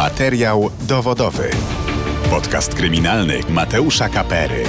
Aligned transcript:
Materiał 0.00 0.70
dowodowy. 0.88 1.50
Podcast 2.30 2.74
kryminalny 2.74 3.40
Mateusza 3.48 4.08
Kapery. 4.08 4.64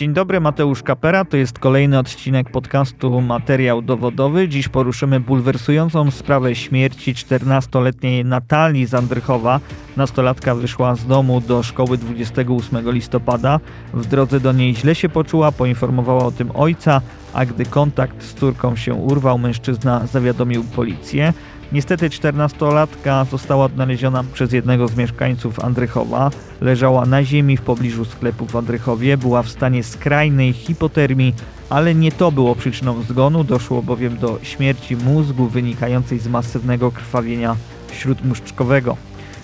Dzień 0.00 0.12
dobry, 0.12 0.40
Mateusz 0.40 0.82
Kapera. 0.82 1.24
To 1.24 1.36
jest 1.36 1.58
kolejny 1.58 1.98
odcinek 1.98 2.50
podcastu 2.50 3.20
Materiał 3.20 3.82
Dowodowy. 3.82 4.48
Dziś 4.48 4.68
poruszymy 4.68 5.20
bulwersującą 5.20 6.10
sprawę 6.10 6.54
śmierci 6.54 7.14
14-letniej 7.14 8.24
Natalii 8.24 8.86
Zandrychowa. 8.86 9.60
Nastolatka 9.96 10.54
wyszła 10.54 10.94
z 10.94 11.06
domu 11.06 11.40
do 11.40 11.62
szkoły 11.62 11.98
28 11.98 12.90
listopada. 12.92 13.60
W 13.94 14.06
drodze 14.06 14.40
do 14.40 14.52
niej 14.52 14.74
źle 14.74 14.94
się 14.94 15.08
poczuła, 15.08 15.52
poinformowała 15.52 16.24
o 16.24 16.30
tym 16.30 16.50
ojca, 16.54 17.00
a 17.32 17.46
gdy 17.46 17.64
kontakt 17.64 18.22
z 18.22 18.34
córką 18.34 18.76
się 18.76 18.94
urwał, 18.94 19.38
mężczyzna 19.38 20.06
zawiadomił 20.06 20.64
policję. 20.64 21.32
Niestety 21.72 22.08
14-latka 22.08 23.26
została 23.30 23.64
odnaleziona 23.64 24.24
przez 24.32 24.52
jednego 24.52 24.88
z 24.88 24.96
mieszkańców 24.96 25.64
Andrychowa. 25.64 26.30
Leżała 26.60 27.06
na 27.06 27.24
ziemi 27.24 27.56
w 27.56 27.62
pobliżu 27.62 28.04
sklepu 28.04 28.46
w 28.46 28.56
Andrychowie, 28.56 29.16
była 29.16 29.42
w 29.42 29.48
stanie 29.48 29.84
skrajnej 29.84 30.52
hipotermii, 30.52 31.34
ale 31.68 31.94
nie 31.94 32.12
to 32.12 32.32
było 32.32 32.54
przyczyną 32.54 33.02
zgonu, 33.02 33.44
doszło 33.44 33.82
bowiem 33.82 34.18
do 34.18 34.38
śmierci 34.42 34.96
mózgu 34.96 35.46
wynikającej 35.46 36.18
z 36.18 36.28
masywnego 36.28 36.90
krwawienia 36.90 37.56
śródmuszczkowego. 37.92 38.96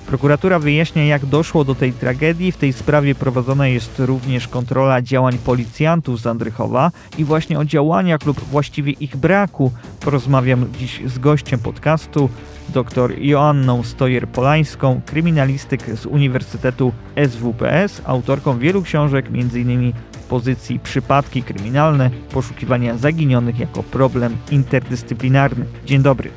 Prokuratura 0.07 0.59
wyjaśnia, 0.59 1.05
jak 1.05 1.27
doszło 1.27 1.65
do 1.65 1.75
tej 1.75 1.93
tragedii. 1.93 2.53
W 2.53 2.57
tej 2.57 2.73
sprawie 2.73 3.15
prowadzona 3.15 3.69
jest 3.69 3.99
również 3.99 4.49
kontrola 4.49 5.03
działań 5.03 5.39
policjantów 5.39 6.21
z 6.21 6.27
Andrychowa 6.27 6.91
i 7.19 7.25
właśnie 7.25 7.59
o 7.59 7.65
działaniach 7.65 8.27
lub 8.27 8.41
właściwie 8.41 8.93
ich 8.93 9.17
braku 9.17 9.73
porozmawiam 10.01 10.67
dziś 10.79 11.03
z 11.07 11.19
gościem 11.19 11.61
podcastu, 11.61 12.29
dr 12.69 13.19
Joanną 13.19 13.83
Stojer-Polańską, 13.83 15.01
kryminalistyk 15.07 15.97
z 15.97 16.07
Uniwersytetu 16.07 16.93
SWPS, 17.29 18.03
autorką 18.05 18.59
wielu 18.59 18.83
książek, 18.83 19.27
m.in. 19.27 19.93
pozycji 20.29 20.79
Przypadki 20.79 21.43
kryminalne, 21.43 22.11
poszukiwania 22.33 22.97
zaginionych 22.97 23.59
jako 23.59 23.83
problem 23.83 24.37
interdyscyplinarny. 24.51 25.67
Dzień 25.85 26.03
dobry. 26.03 26.31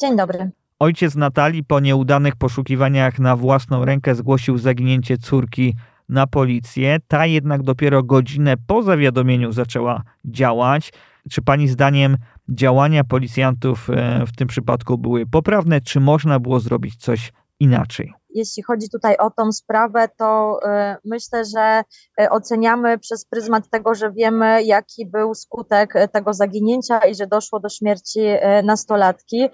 Dzień 0.00 0.16
dobry. 0.16 0.63
Ojciec 0.84 1.14
Natalii 1.14 1.64
po 1.64 1.80
nieudanych 1.80 2.36
poszukiwaniach 2.36 3.18
na 3.18 3.36
własną 3.36 3.84
rękę 3.84 4.14
zgłosił 4.14 4.58
zaginięcie 4.58 5.18
córki 5.18 5.74
na 6.08 6.26
policję. 6.26 6.98
Ta 7.08 7.26
jednak 7.26 7.62
dopiero 7.62 8.02
godzinę 8.02 8.54
po 8.66 8.82
zawiadomieniu 8.82 9.52
zaczęła 9.52 10.02
działać. 10.24 10.92
Czy 11.30 11.42
pani 11.42 11.68
zdaniem 11.68 12.16
działania 12.48 13.04
policjantów 13.04 13.90
e, 13.90 14.26
w 14.26 14.32
tym 14.36 14.48
przypadku 14.48 14.98
były 14.98 15.26
poprawne, 15.26 15.80
czy 15.80 16.00
można 16.00 16.40
było 16.40 16.60
zrobić 16.60 16.96
coś 16.96 17.32
inaczej? 17.60 18.12
Jeśli 18.34 18.62
chodzi 18.62 18.90
tutaj 18.90 19.16
o 19.16 19.30
tą 19.30 19.52
sprawę, 19.52 20.08
to 20.18 20.58
e, 20.64 20.96
myślę, 21.04 21.44
że 21.44 21.82
e, 22.20 22.30
oceniamy 22.30 22.98
przez 22.98 23.24
pryzmat 23.24 23.70
tego, 23.70 23.94
że 23.94 24.12
wiemy, 24.12 24.62
jaki 24.62 25.06
był 25.06 25.34
skutek 25.34 25.96
e, 25.96 26.08
tego 26.08 26.34
zaginięcia 26.34 26.98
i 26.98 27.14
że 27.14 27.26
doszło 27.26 27.60
do 27.60 27.68
śmierci 27.68 28.20
nastolatki 28.64 29.48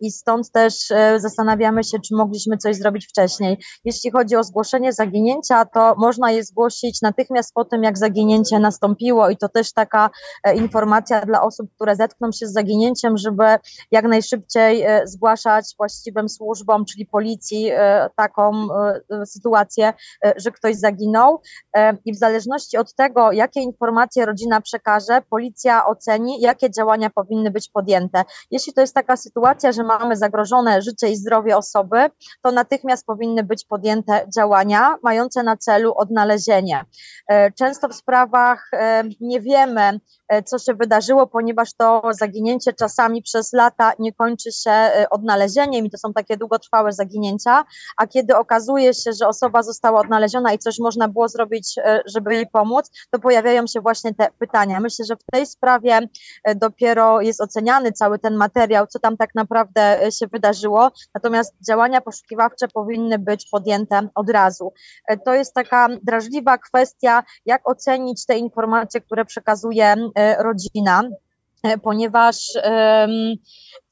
i 0.00 0.10
stąd 0.10 0.50
też 0.50 0.74
zastanawiamy 1.16 1.84
się, 1.84 1.98
czy 1.98 2.16
mogliśmy 2.16 2.56
coś 2.56 2.76
zrobić 2.76 3.06
wcześniej. 3.06 3.58
Jeśli 3.84 4.10
chodzi 4.10 4.36
o 4.36 4.44
zgłoszenie 4.44 4.92
zaginięcia, 4.92 5.64
to 5.64 5.94
można 5.96 6.30
je 6.30 6.44
zgłosić 6.44 7.02
natychmiast 7.02 7.54
po 7.54 7.64
tym, 7.64 7.82
jak 7.82 7.98
zaginięcie 7.98 8.58
nastąpiło 8.58 9.30
i 9.30 9.36
to 9.36 9.48
też 9.48 9.72
taka 9.72 10.10
informacja 10.54 11.20
dla 11.20 11.42
osób, 11.42 11.70
które 11.74 11.96
zetkną 11.96 12.32
się 12.32 12.46
z 12.46 12.52
zaginięciem, 12.52 13.16
żeby 13.16 13.44
jak 13.90 14.04
najszybciej 14.04 14.86
zgłaszać 15.04 15.64
właściwym 15.78 16.28
służbom, 16.28 16.84
czyli 16.84 17.06
policji, 17.06 17.70
taką 18.16 18.68
e, 19.10 19.26
sytuację, 19.26 19.92
e, 20.24 20.32
że 20.36 20.50
ktoś 20.50 20.76
zaginął 20.76 21.40
e, 21.76 21.96
i 22.04 22.12
w 22.12 22.18
zależności 22.18 22.76
od 22.76 22.94
tego, 22.94 23.32
jakie 23.32 23.60
informacje 23.60 24.26
rodzina 24.26 24.60
przekaże, 24.60 25.22
policja 25.30 25.86
oceni, 25.86 26.40
jakie 26.40 26.70
działania 26.70 27.10
powinny 27.10 27.50
być 27.50 27.70
podjęte. 27.70 28.24
Jeśli 28.50 28.72
to 28.72 28.80
jest 28.80 28.94
taka 28.94 29.16
sytuacja, 29.16 29.72
że 29.72 29.82
mamy 29.82 30.16
zagrożone 30.16 30.82
życie 30.82 31.08
i 31.08 31.16
zdrowie 31.16 31.56
osoby, 31.56 31.98
to 32.42 32.52
natychmiast 32.52 33.06
powinny 33.06 33.44
być 33.44 33.64
podjęte 33.64 34.26
działania 34.36 34.96
mające 35.02 35.42
na 35.42 35.56
celu 35.56 35.94
odnalezienie. 35.96 36.84
Często 37.58 37.88
w 37.88 37.94
sprawach 37.94 38.70
nie 39.20 39.40
wiemy, 39.40 40.00
co 40.44 40.58
się 40.58 40.74
wydarzyło, 40.74 41.26
ponieważ 41.26 41.74
to 41.74 42.02
zaginięcie 42.10 42.72
czasami 42.72 43.22
przez 43.22 43.52
lata 43.52 43.92
nie 43.98 44.12
kończy 44.12 44.52
się 44.52 44.72
odnalezieniem 45.10 45.86
i 45.86 45.90
to 45.90 45.98
są 45.98 46.12
takie 46.12 46.36
długotrwałe 46.36 46.92
zaginięcia, 46.92 47.64
a 47.98 48.06
kiedy 48.06 48.36
okazuje 48.36 48.94
się, 48.94 49.12
że 49.12 49.28
osoba 49.28 49.62
została 49.62 50.00
odnaleziona 50.00 50.52
i 50.52 50.58
coś 50.58 50.78
można 50.78 51.08
było 51.08 51.28
zrobić, 51.28 51.78
e, 51.78 52.00
żeby 52.06 52.34
jej 52.34 52.46
pomóc, 52.46 52.90
to 53.10 53.18
pojawiają 53.18 53.66
się 53.66 53.80
właśnie 53.80 54.14
te 54.14 54.28
pytania. 54.38 54.80
Myślę, 54.80 55.04
że 55.04 55.16
w 55.16 55.24
tej 55.32 55.46
sprawie 55.46 56.00
e, 56.44 56.54
dopiero 56.54 57.20
jest 57.20 57.40
oceniany 57.40 57.92
cały 57.92 58.18
ten 58.18 58.36
materiał, 58.36 58.86
co 58.86 58.98
tam 58.98 59.16
tak 59.16 59.34
naprawdę 59.34 60.02
e, 60.02 60.12
się 60.12 60.26
wydarzyło, 60.26 60.90
natomiast 61.14 61.54
działania 61.68 62.00
poszukiwawcze 62.00 62.68
powinny 62.68 63.18
być 63.18 63.48
podjęte 63.50 64.08
od 64.14 64.30
razu. 64.30 64.72
To 65.24 65.34
jest 65.34 65.54
taka 65.54 65.88
drażliwa 66.02 66.58
kwestia, 66.58 67.22
jak 67.46 67.68
ocenić 67.68 68.26
te 68.26 68.38
informacje, 68.38 69.00
które 69.00 69.24
przekazuje 69.24 69.94
rodzina 70.38 71.02
ponieważ 71.82 72.36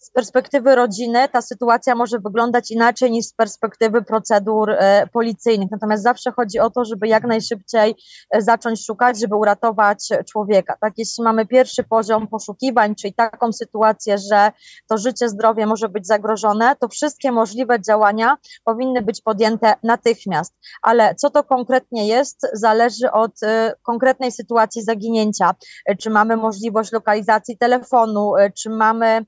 z 0.06 0.10
perspektywy 0.10 0.74
rodziny 0.74 1.28
ta 1.28 1.42
sytuacja 1.42 1.94
może 1.94 2.18
wyglądać 2.18 2.70
inaczej 2.70 3.10
niż 3.10 3.26
z 3.26 3.32
perspektywy 3.32 4.02
procedur 4.02 4.70
e, 4.70 5.06
policyjnych. 5.12 5.70
Natomiast 5.70 6.02
zawsze 6.02 6.32
chodzi 6.32 6.58
o 6.58 6.70
to, 6.70 6.84
żeby 6.84 7.08
jak 7.08 7.24
najszybciej 7.24 7.94
e, 8.30 8.42
zacząć 8.42 8.86
szukać, 8.86 9.20
żeby 9.20 9.36
uratować 9.36 10.08
człowieka. 10.30 10.76
Tak, 10.80 10.92
jeśli 10.96 11.24
mamy 11.24 11.46
pierwszy 11.46 11.84
poziom 11.84 12.28
poszukiwań, 12.28 12.94
czyli 12.94 13.14
taką 13.14 13.52
sytuację, 13.52 14.18
że 14.18 14.52
to 14.88 14.98
życie, 14.98 15.28
zdrowie 15.28 15.66
może 15.66 15.88
być 15.88 16.06
zagrożone, 16.06 16.76
to 16.76 16.88
wszystkie 16.88 17.32
możliwe 17.32 17.80
działania 17.80 18.36
powinny 18.64 19.02
być 19.02 19.20
podjęte 19.20 19.74
natychmiast. 19.82 20.54
Ale 20.82 21.14
co 21.14 21.30
to 21.30 21.44
konkretnie 21.44 22.06
jest, 22.06 22.46
zależy 22.52 23.10
od 23.12 23.42
e, 23.42 23.72
konkretnej 23.82 24.32
sytuacji 24.32 24.82
zaginięcia. 24.82 25.54
Czy 26.00 26.10
mamy 26.10 26.36
możliwość 26.36 26.92
lokalizacji 26.92 27.58
telefonu, 27.58 28.32
czy 28.54 28.70
mamy 28.70 29.24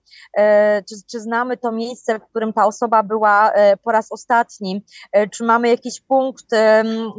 czy, 0.88 0.94
czy 1.10 1.20
znamy 1.20 1.56
to 1.56 1.72
miejsce, 1.72 2.18
w 2.18 2.24
którym 2.30 2.52
ta 2.52 2.66
osoba 2.66 3.02
była 3.02 3.52
e, 3.52 3.76
po 3.76 3.92
raz 3.92 4.12
ostatni, 4.12 4.84
e, 5.12 5.28
czy 5.28 5.44
mamy 5.44 5.68
jakiś 5.68 6.00
punkt 6.00 6.44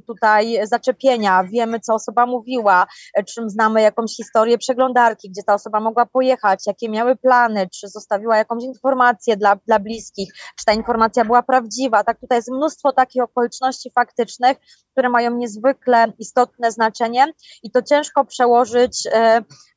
tutaj 0.07 0.67
zaczepienia, 0.67 1.43
wiemy, 1.43 1.79
co 1.79 1.93
osoba 1.93 2.25
mówiła, 2.25 2.87
e, 3.13 3.23
czy 3.23 3.49
znamy 3.49 3.81
jakąś 3.81 4.15
historię 4.15 4.57
przeglądarki, 4.57 5.29
gdzie 5.29 5.43
ta 5.43 5.53
osoba 5.53 5.79
mogła 5.79 6.05
pojechać, 6.05 6.67
jakie 6.67 6.89
miały 6.89 7.15
plany, 7.15 7.67
czy 7.73 7.87
zostawiła 7.87 8.37
jakąś 8.37 8.63
informację 8.63 9.37
dla, 9.37 9.55
dla 9.55 9.79
bliskich, 9.79 10.33
czy 10.55 10.65
ta 10.65 10.73
informacja 10.73 11.25
była 11.25 11.43
prawdziwa. 11.43 12.03
Tak, 12.03 12.19
tutaj 12.19 12.37
jest 12.37 12.51
mnóstwo 12.51 12.91
takich 12.91 13.23
okoliczności 13.23 13.91
faktycznych, 13.95 14.57
które 14.91 15.09
mają 15.09 15.35
niezwykle 15.35 16.13
istotne 16.19 16.71
znaczenie 16.71 17.25
i 17.63 17.71
to 17.71 17.81
ciężko 17.81 18.25
przełożyć 18.25 19.07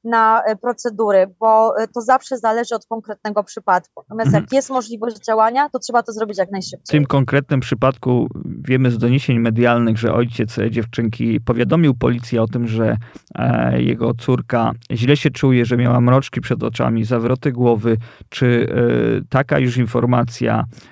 na 0.05 0.43
procedury, 0.61 1.35
bo 1.41 1.75
to 1.95 2.01
zawsze 2.01 2.39
zależy 2.39 2.75
od 2.75 2.87
konkretnego 2.87 3.45
przypadku. 3.45 4.03
Natomiast 4.03 4.27
mhm. 4.27 4.43
jak 4.45 4.53
jest 4.53 4.71
możliwość 4.71 5.17
działania, 5.27 5.69
to 5.69 5.79
trzeba 5.79 6.03
to 6.03 6.13
zrobić 6.13 6.39
jak 6.39 6.51
najszybciej. 6.51 6.85
W 6.87 6.91
tym 6.91 7.07
konkretnym 7.07 7.61
przypadku 7.61 8.29
wiemy 8.45 8.91
z 8.91 8.99
doniesień 8.99 9.39
medialnych, 9.39 9.99
że 9.99 10.15
ojciec 10.15 10.57
dziewczynki 10.71 11.41
powiadomił 11.41 11.95
policję 11.95 12.43
o 12.43 12.47
tym, 12.47 12.69
że 12.69 12.97
e, 13.35 13.83
jego 13.83 14.15
córka 14.15 14.73
źle 14.91 15.17
się 15.17 15.31
czuje, 15.31 15.65
że 15.65 15.77
miała 15.77 16.01
mroczki 16.01 16.41
przed 16.41 16.63
oczami, 16.63 17.05
zawroty 17.05 17.53
głowy. 17.53 17.97
Czy 18.29 18.69
e, 18.71 19.29
taka 19.29 19.59
już 19.59 19.77
informacja 19.77 20.65
e, 20.65 20.92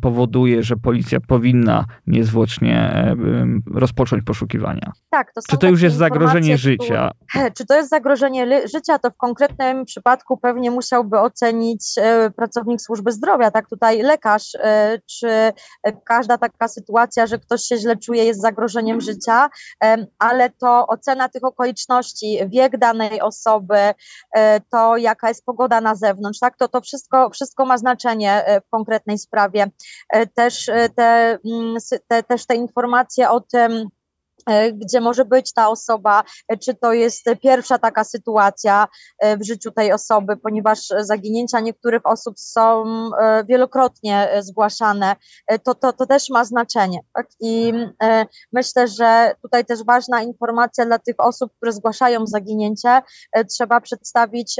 powoduje, 0.00 0.62
że 0.62 0.76
policja 0.76 1.18
powinna 1.20 1.84
niezwłocznie 2.06 3.06
rozpocząć 3.74 4.24
poszukiwania? 4.24 4.92
Tak. 5.10 5.32
To 5.32 5.40
czy 5.50 5.58
to 5.58 5.68
już 5.68 5.82
jest 5.82 5.96
zagrożenie 5.96 6.58
życia? 6.58 7.10
Czy 7.56 7.66
to 7.66 7.76
jest 7.76 7.90
zagrożenie 7.90 8.68
życia, 8.68 8.98
to 8.98 9.10
w 9.10 9.16
konkretnym 9.16 9.84
przypadku 9.84 10.36
pewnie 10.36 10.70
musiałby 10.70 11.18
ocenić 11.18 11.98
E, 11.98 12.30
pracownik 12.30 12.80
służby 12.80 13.12
zdrowia, 13.12 13.50
tak 13.50 13.68
tutaj 13.68 14.02
lekarz, 14.02 14.54
e, 14.54 14.98
czy 15.06 15.52
każda 16.04 16.38
taka 16.38 16.68
sytuacja, 16.68 17.26
że 17.26 17.38
ktoś 17.38 17.62
się 17.62 17.76
źle 17.76 17.96
czuje, 17.96 18.24
jest 18.24 18.40
zagrożeniem 18.40 19.00
życia, 19.00 19.48
ale 20.18 20.50
to 20.50 20.86
ocena 20.86 21.28
tych 21.28 21.44
okoliczności, 21.44 22.38
wiek 22.46 22.78
danej 22.78 23.20
osoby, 23.20 23.76
e, 24.34 24.60
to 24.60 24.96
jaka 24.96 25.28
jest 25.28 25.44
pogoda 25.44 25.80
na 25.80 25.94
zewnątrz, 25.94 26.38
tak, 26.38 26.56
to 26.56 26.68
to 26.68 26.80
wszystko, 26.80 27.30
wszystko 27.30 27.64
ma 27.64 27.78
znaczenie 27.78 28.44
w 28.66 28.70
konkretnej 28.70 29.18
sprawie. 29.18 29.37
Też 30.34 30.70
te, 30.96 31.38
mm, 31.46 31.76
te, 32.08 32.22
też 32.22 32.46
te 32.46 32.54
informacje 32.54 33.30
o 33.30 33.40
tym, 33.40 33.72
E, 33.72 33.88
gdzie 34.72 35.00
może 35.00 35.24
być 35.24 35.52
ta 35.52 35.68
osoba, 35.68 36.22
e, 36.48 36.56
czy 36.56 36.74
to 36.74 36.92
jest 36.92 37.24
pierwsza 37.42 37.78
taka 37.78 38.04
sytuacja 38.04 38.88
e, 39.18 39.36
w 39.36 39.46
życiu 39.46 39.70
tej 39.70 39.92
osoby, 39.92 40.36
ponieważ 40.36 40.78
zaginięcia 41.00 41.60
niektórych 41.60 42.06
osób 42.06 42.40
są 42.40 42.84
wielokrotnie 43.48 44.28
zgłaszane, 44.40 45.16
to, 45.64 45.74
to, 45.74 45.92
to 45.92 46.06
też 46.06 46.30
ma 46.30 46.44
znaczenie. 46.44 47.00
Tak? 47.14 47.26
I 47.40 47.72
myślę, 48.52 48.88
że 48.88 49.32
tutaj 49.42 49.64
też 49.64 49.84
ważna 49.84 50.22
informacja 50.22 50.86
dla 50.86 50.98
tych 50.98 51.14
osób, 51.18 51.52
które 51.56 51.72
zgłaszają 51.72 52.26
zaginięcie, 52.26 53.02
trzeba 53.50 53.80
przedstawić 53.80 54.56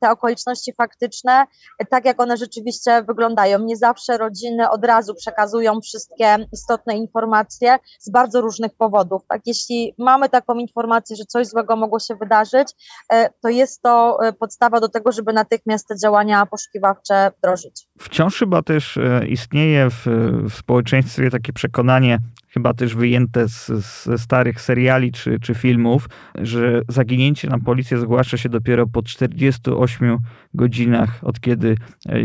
te 0.00 0.10
okoliczności 0.10 0.72
faktyczne, 0.72 1.46
tak 1.90 2.04
jak 2.04 2.20
one 2.20 2.36
rzeczywiście 2.36 3.02
wyglądają. 3.02 3.58
Nie 3.58 3.76
zawsze 3.76 4.18
rodziny 4.18 4.70
od 4.70 4.84
razu 4.84 5.14
przekazują 5.14 5.80
wszystkie 5.80 6.36
istotne 6.52 6.96
informacje 6.96 7.78
z 8.00 8.10
bardzo 8.10 8.40
różnych 8.40 8.74
powodów 8.76 9.13
tak, 9.28 9.40
jeśli 9.46 9.94
mamy 9.98 10.28
taką 10.28 10.54
informację, 10.54 11.16
że 11.16 11.24
coś 11.24 11.46
złego 11.46 11.76
mogło 11.76 11.98
się 11.98 12.14
wydarzyć, 12.14 12.68
e, 13.12 13.30
to 13.42 13.48
jest 13.48 13.82
to 13.82 14.18
e, 14.22 14.32
podstawa 14.32 14.80
do 14.80 14.88
tego, 14.88 15.12
żeby 15.12 15.32
natychmiast 15.32 15.88
te 15.88 15.94
działania 15.98 16.46
poszukiwawcze 16.46 17.30
wdrożyć. 17.38 17.86
Wciąż 17.98 18.38
chyba 18.38 18.62
też 18.62 18.96
e, 18.96 19.26
istnieje 19.26 19.90
w, 19.90 20.06
w 20.50 20.54
społeczeństwie 20.54 21.30
takie 21.30 21.52
przekonanie, 21.52 22.18
chyba 22.54 22.74
też 22.74 22.94
wyjęte 22.94 23.46
ze 23.48 24.18
starych 24.18 24.60
seriali 24.60 25.12
czy, 25.12 25.40
czy 25.40 25.54
filmów, 25.54 26.08
że 26.34 26.82
zaginięcie 26.88 27.48
na 27.48 27.58
policję 27.58 27.98
zgłasza 27.98 28.36
się 28.36 28.48
dopiero 28.48 28.86
po 28.86 29.02
48 29.02 30.18
godzinach 30.54 31.18
od 31.22 31.40
kiedy 31.40 31.76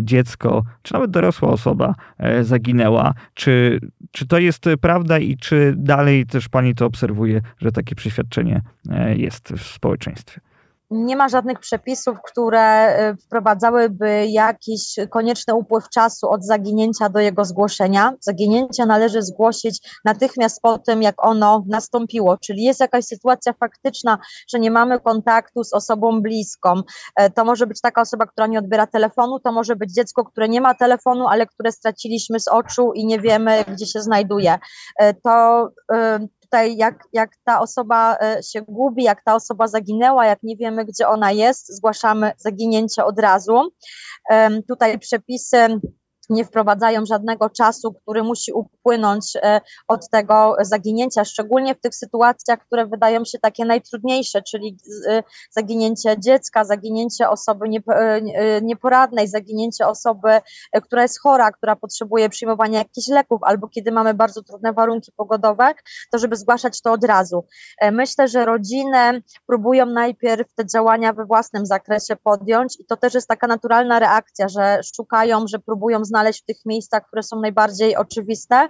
dziecko, 0.01 0.63
czy 0.81 0.93
nawet 0.93 1.11
dorosła 1.11 1.49
osoba 1.49 1.95
zaginęła. 2.41 3.13
Czy, 3.33 3.79
czy 4.11 4.27
to 4.27 4.39
jest 4.39 4.65
prawda 4.81 5.19
i 5.19 5.37
czy 5.37 5.73
dalej 5.77 6.25
też 6.25 6.49
pani 6.49 6.75
to 6.75 6.85
obserwuje, 6.85 7.41
że 7.57 7.71
takie 7.71 7.95
przeświadczenie 7.95 8.61
e, 8.89 9.17
jest 9.17 9.53
w 9.53 9.61
społeczeństwie? 9.61 10.48
Nie 10.91 11.15
ma 11.15 11.29
żadnych 11.29 11.59
przepisów, 11.59 12.17
które 12.23 12.61
e, 12.61 13.15
wprowadzałyby 13.15 14.25
jakiś 14.27 14.95
konieczny 15.09 15.55
upływ 15.55 15.89
czasu 15.89 16.29
od 16.29 16.45
zaginięcia 16.45 17.09
do 17.09 17.19
jego 17.19 17.45
zgłoszenia. 17.45 18.13
Zaginięcie 18.19 18.85
należy 18.85 19.21
zgłosić 19.21 19.99
natychmiast 20.05 20.61
po 20.61 20.77
tym, 20.77 21.01
jak 21.01 21.25
ono 21.25 21.63
nastąpiło, 21.67 22.37
czyli 22.37 22.63
jest 22.63 22.79
jakaś 22.79 23.05
sytuacja 23.05 23.53
faktyczna, 23.53 24.17
że 24.49 24.59
nie 24.59 24.71
mamy 24.71 24.99
kontaktu 24.99 25.63
z 25.63 25.73
osobą 25.73 26.21
bliską. 26.21 26.81
E, 27.15 27.29
to 27.29 27.45
może 27.45 27.67
być 27.67 27.81
taka 27.81 28.01
osoba, 28.01 28.25
która 28.25 28.47
nie 28.47 28.59
odbiera 28.59 28.87
telefonu, 28.87 29.39
to 29.39 29.51
może 29.51 29.75
być 29.75 29.93
dziecko, 29.93 30.25
które 30.25 30.49
nie 30.49 30.61
ma 30.61 30.73
telefonu, 30.73 31.27
ale 31.27 31.45
które 31.45 31.71
straciliśmy 31.71 32.39
z 32.39 32.47
oczu 32.47 32.91
i 32.93 33.05
nie 33.05 33.19
wiemy, 33.19 33.65
gdzie 33.67 33.85
się 33.85 34.01
znajduje. 34.01 34.59
To 35.23 35.69
tutaj 36.49 36.77
jak, 36.77 37.03
jak 37.13 37.31
ta 37.43 37.59
osoba 37.59 38.17
e, 38.21 38.43
się 38.43 38.61
gubi, 38.61 39.03
jak 39.03 39.23
ta 39.23 39.35
osoba 39.35 39.67
zaginęła, 39.67 40.25
jak 40.25 40.43
nie 40.43 40.57
wiemy, 40.57 40.85
gdzie 40.85 41.07
ona 41.07 41.31
jest, 41.31 41.75
zgłaszamy 41.75 42.31
zaginięcie 42.37 43.05
od 43.05 43.19
razu. 43.19 43.71
Tutaj 44.67 44.99
przepisy 44.99 45.79
nie 46.29 46.45
wprowadzają 46.45 47.05
żadnego 47.05 47.49
czasu, 47.49 47.93
który 47.93 48.23
musi 48.23 48.53
upłynąć 48.53 49.35
e, 49.35 49.61
od 49.87 50.09
tego 50.09 50.55
zaginięcia, 50.61 51.25
szczególnie 51.25 51.75
w 51.75 51.81
tych 51.81 51.95
sytuacjach, 51.95 52.59
które 52.59 52.87
wydają 52.87 53.25
się 53.25 53.39
takie 53.39 53.65
najtrudniejsze, 53.65 54.41
czyli 54.41 54.77
e, 55.07 55.23
zaginięcie 55.51 56.19
dziecka, 56.19 56.65
zaginięcie 56.65 57.29
osoby 57.29 57.65
e, 57.87 58.61
nieporadnej, 58.61 59.27
zaginięcie 59.27 59.87
osoby, 59.87 60.29
która 60.83 61.01
jest 61.01 61.21
chora, 61.21 61.51
która 61.51 61.75
potrzebuje 61.75 62.29
przyjmowania 62.29 62.79
jakichś 62.79 63.07
leków, 63.07 63.39
albo 63.43 63.67
kiedy 63.67 63.91
mamy 63.91 64.13
bardzo 64.13 64.43
trudne 64.43 64.73
warunki 64.73 65.11
pogodowe, 65.11 65.73
to 66.11 66.17
żeby 66.17 66.35
zgłaszać 66.35 66.81
to 66.81 66.91
od 66.91 67.03
razu. 67.03 67.45
Myślę, 67.91 68.27
że 68.27 68.45
rodziny 68.45 69.23
próbują 69.47 69.85
najpierw 69.85 70.53
te 70.55 70.65
działania 70.65 71.13
we 71.13 71.25
własnym 71.25 71.65
zakresie 71.65 72.15
podjąć 72.15 72.79
i 72.79 72.85
to 72.85 72.97
też 72.97 73.13
jest 73.13 73.27
taka 73.27 73.47
naturalna 73.47 73.99
reakcja, 73.99 74.47
że 74.47 74.79
szukają, 74.95 75.47
że 75.47 75.59
próbują 75.59 76.05
znaleźć 76.05 76.18
znaleźć 76.19 76.41
w 76.41 76.45
tych 76.45 76.65
miejscach, 76.65 77.07
które 77.07 77.23
są 77.23 77.39
najbardziej 77.39 77.95
oczywiste, 77.95 78.55
e, 78.55 78.69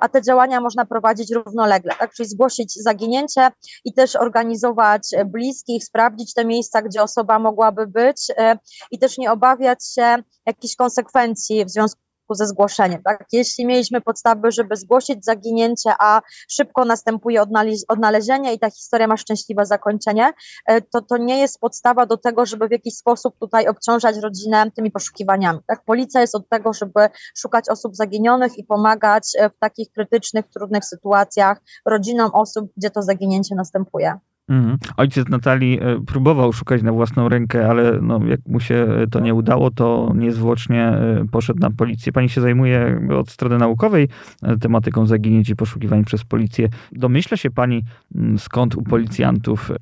a 0.00 0.08
te 0.08 0.22
działania 0.22 0.60
można 0.60 0.86
prowadzić 0.86 1.32
równolegle, 1.32 1.94
tak? 1.98 2.12
czyli 2.14 2.28
zgłosić 2.28 2.74
zaginięcie 2.74 3.50
i 3.84 3.92
też 3.92 4.16
organizować 4.16 5.02
bliskich, 5.26 5.84
sprawdzić 5.84 6.34
te 6.34 6.44
miejsca, 6.44 6.82
gdzie 6.82 7.02
osoba 7.02 7.38
mogłaby 7.38 7.86
być 7.86 8.26
e, 8.36 8.58
i 8.90 8.98
też 8.98 9.18
nie 9.18 9.32
obawiać 9.32 9.86
się 9.94 10.16
jakichś 10.46 10.76
konsekwencji 10.76 11.64
w 11.64 11.70
związku 11.70 12.09
związku 12.30 12.34
ze 12.34 12.46
zgłoszeniem. 12.46 13.02
Tak? 13.02 13.24
Jeśli 13.32 13.66
mieliśmy 13.66 14.00
podstawy, 14.00 14.52
żeby 14.52 14.76
zgłosić 14.76 15.24
zaginięcie, 15.24 15.90
a 15.98 16.20
szybko 16.48 16.84
następuje 16.84 17.42
odnalezienie 17.88 18.54
i 18.54 18.58
ta 18.58 18.70
historia 18.70 19.06
ma 19.06 19.16
szczęśliwe 19.16 19.66
zakończenie, 19.66 20.32
e, 20.66 20.80
to 20.80 21.02
to 21.02 21.16
nie 21.16 21.38
jest 21.38 21.60
podstawa 21.60 22.06
do 22.06 22.16
tego, 22.16 22.46
żeby 22.46 22.68
w 22.68 22.70
jakiś 22.70 22.94
sposób 22.94 23.38
tutaj 23.38 23.68
obciążać 23.68 24.16
rodzinę 24.16 24.70
tymi 24.70 24.90
poszukiwaniami. 24.90 25.58
Tak? 25.66 25.84
Policja 25.84 26.20
jest 26.20 26.34
od 26.34 26.48
tego, 26.48 26.72
żeby 26.72 27.08
szukać 27.36 27.68
osób 27.68 27.96
zaginionych 27.96 28.58
i 28.58 28.64
pomagać 28.64 29.32
e, 29.38 29.50
w 29.50 29.58
takich 29.58 29.92
krytycznych, 29.92 30.44
trudnych 30.54 30.84
sytuacjach 30.84 31.60
rodzinom 31.86 32.30
osób, 32.34 32.70
gdzie 32.76 32.90
to 32.90 33.02
zaginięcie 33.02 33.54
następuje. 33.54 34.18
Mhm. 34.50 34.78
Ojciec 34.96 35.28
Natalii 35.28 35.78
e, 35.80 36.00
próbował 36.06 36.52
szukać 36.52 36.82
na 36.82 36.92
własną 36.92 37.28
rękę, 37.28 37.68
ale 37.68 37.98
no, 38.02 38.20
jak 38.26 38.40
mu 38.46 38.60
się 38.60 38.86
to 39.10 39.20
nie 39.20 39.34
udało, 39.34 39.70
to 39.70 40.12
niezwłocznie 40.14 40.82
e, 40.82 41.24
poszedł 41.32 41.60
na 41.60 41.70
policję. 41.70 42.12
Pani 42.12 42.28
się 42.28 42.40
zajmuje 42.40 43.00
od 43.18 43.30
strony 43.30 43.58
naukowej 43.58 44.08
e, 44.42 44.56
tematyką 44.56 45.06
zaginięć 45.06 45.50
i 45.50 45.56
poszukiwań 45.56 46.04
przez 46.04 46.24
policję. 46.24 46.68
Domyśla 46.92 47.36
się 47.36 47.50
pani, 47.50 47.84
mm, 48.14 48.38
skąd 48.38 48.74
u 48.74 48.82
policjantów 48.82 49.72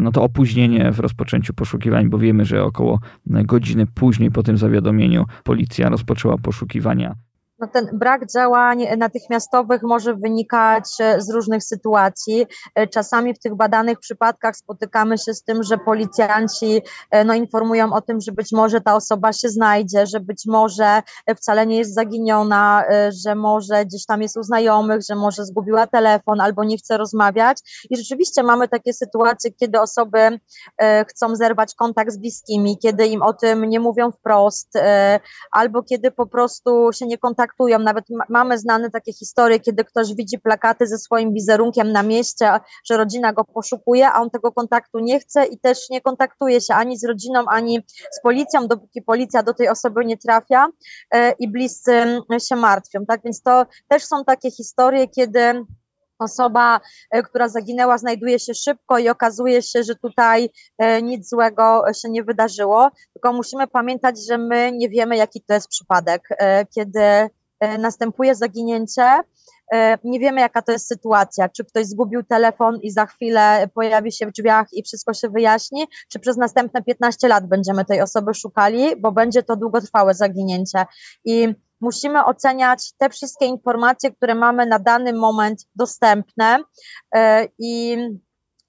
no 0.00 0.12
to 0.12 0.22
opóźnienie 0.22 0.92
w 0.92 1.00
rozpoczęciu 1.00 1.54
poszukiwań, 1.54 2.08
bo 2.08 2.18
wiemy, 2.18 2.44
że 2.44 2.64
około 2.64 3.00
godziny 3.26 3.86
później 3.86 4.30
po 4.30 4.42
tym 4.42 4.58
zawiadomieniu 4.58 5.24
policja 5.44 5.88
rozpoczęła 5.88 6.38
poszukiwania 6.38 7.14
no 7.64 7.68
ten 7.72 7.88
brak 7.92 8.26
działań 8.26 8.86
natychmiastowych 8.98 9.82
może 9.82 10.14
wynikać 10.14 10.84
e, 11.00 11.20
z 11.20 11.30
różnych 11.30 11.64
sytuacji. 11.64 12.46
E, 12.74 12.86
czasami 12.86 13.34
w 13.34 13.38
tych 13.38 13.54
badanych 13.54 13.98
przypadkach 13.98 14.56
spotykamy 14.56 15.18
się 15.18 15.34
z 15.34 15.42
tym, 15.42 15.62
że 15.62 15.78
policjanci 15.78 16.82
e, 17.10 17.24
no, 17.24 17.34
informują 17.34 17.92
o 17.92 18.00
tym, 18.00 18.20
że 18.20 18.32
być 18.32 18.52
może 18.52 18.80
ta 18.80 18.94
osoba 18.94 19.32
się 19.32 19.48
znajdzie, 19.48 20.06
że 20.06 20.20
być 20.20 20.42
może 20.46 21.02
wcale 21.36 21.66
nie 21.66 21.76
jest 21.78 21.94
zaginiona, 21.94 22.84
że 23.24 23.34
może 23.34 23.84
gdzieś 23.84 24.06
tam 24.06 24.22
jest 24.22 24.36
u 24.36 24.42
znajomych, 24.42 25.00
że 25.08 25.14
może 25.14 25.44
zgubiła 25.44 25.86
telefon 25.86 26.40
albo 26.40 26.64
nie 26.64 26.78
chce 26.78 26.96
rozmawiać. 26.96 27.58
I 27.90 27.96
rzeczywiście 27.96 28.42
mamy 28.42 28.68
takie 28.68 28.92
sytuacje, 28.92 29.52
kiedy 29.52 29.80
osoby 29.80 30.38
chcą 31.08 31.36
zerwać 31.36 31.74
kontakt 31.74 32.12
z 32.12 32.16
bliskimi, 32.18 32.78
kiedy 32.78 33.06
im 33.06 33.22
o 33.22 33.32
tym 33.32 33.64
nie 33.64 33.80
mówią 33.80 34.10
wprost, 34.10 34.72
albo 35.50 35.82
kiedy 35.82 36.10
po 36.10 36.26
prostu 36.26 36.90
się 36.92 37.06
nie 37.06 37.18
kontaktują 37.18 37.53
traktują. 37.54 37.78
Nawet 37.78 38.04
mamy 38.28 38.58
znane 38.58 38.90
takie 38.90 39.12
historie, 39.12 39.60
kiedy 39.60 39.84
ktoś 39.84 40.14
widzi 40.14 40.38
plakaty 40.38 40.86
ze 40.86 40.98
swoim 40.98 41.32
wizerunkiem 41.32 41.92
na 41.92 42.02
mieście, 42.02 42.50
że 42.84 42.96
rodzina 42.96 43.32
go 43.32 43.44
poszukuje, 43.44 44.08
a 44.08 44.20
on 44.20 44.30
tego 44.30 44.52
kontaktu 44.52 44.98
nie 44.98 45.20
chce 45.20 45.44
i 45.46 45.58
też 45.58 45.90
nie 45.90 46.00
kontaktuje 46.00 46.60
się 46.60 46.74
ani 46.74 46.98
z 46.98 47.04
rodziną, 47.04 47.44
ani 47.48 47.84
z 48.10 48.20
policją, 48.22 48.68
dopóki 48.68 49.02
policja 49.02 49.42
do 49.42 49.54
tej 49.54 49.68
osoby 49.68 50.04
nie 50.04 50.16
trafia 50.16 50.66
e, 51.10 51.32
i 51.32 51.48
bliscy 51.48 52.20
się 52.48 52.56
martwią. 52.56 53.06
Tak 53.06 53.20
więc 53.24 53.42
to 53.42 53.66
też 53.88 54.04
są 54.04 54.24
takie 54.24 54.50
historie, 54.50 55.08
kiedy 55.08 55.64
osoba, 56.18 56.80
e, 57.10 57.22
która 57.22 57.48
zaginęła, 57.48 57.98
znajduje 57.98 58.38
się 58.38 58.54
szybko 58.54 58.98
i 58.98 59.08
okazuje 59.08 59.62
się, 59.62 59.82
że 59.82 59.94
tutaj 59.94 60.50
e, 60.78 61.02
nic 61.02 61.28
złego 61.30 61.82
się 62.02 62.10
nie 62.10 62.22
wydarzyło. 62.24 62.90
Tylko 63.12 63.32
musimy 63.32 63.66
pamiętać, 63.66 64.26
że 64.28 64.38
my 64.38 64.72
nie 64.72 64.88
wiemy, 64.88 65.16
jaki 65.16 65.40
to 65.40 65.54
jest 65.54 65.68
przypadek, 65.68 66.28
kiedy 66.74 67.00
E, 67.00 67.28
następuje 67.78 68.34
zaginięcie, 68.34 69.20
e, 69.72 69.98
nie 70.04 70.20
wiemy 70.20 70.40
jaka 70.40 70.62
to 70.62 70.72
jest 70.72 70.88
sytuacja, 70.88 71.48
czy 71.48 71.64
ktoś 71.64 71.86
zgubił 71.86 72.22
telefon 72.22 72.78
i 72.82 72.90
za 72.90 73.06
chwilę 73.06 73.68
pojawi 73.74 74.12
się 74.12 74.26
w 74.26 74.32
drzwiach 74.32 74.66
i 74.72 74.82
wszystko 74.82 75.14
się 75.14 75.28
wyjaśni, 75.28 75.86
czy 76.08 76.18
przez 76.18 76.36
następne 76.36 76.82
15 76.82 77.28
lat 77.28 77.46
będziemy 77.46 77.84
tej 77.84 78.00
osoby 78.00 78.34
szukali, 78.34 78.96
bo 78.96 79.12
będzie 79.12 79.42
to 79.42 79.56
długotrwałe 79.56 80.14
zaginięcie. 80.14 80.84
I 81.24 81.54
musimy 81.80 82.24
oceniać 82.24 82.92
te 82.98 83.10
wszystkie 83.10 83.46
informacje, 83.46 84.12
które 84.12 84.34
mamy 84.34 84.66
na 84.66 84.78
dany 84.78 85.12
moment 85.12 85.66
dostępne. 85.74 86.58
E, 87.14 87.48
i 87.58 87.96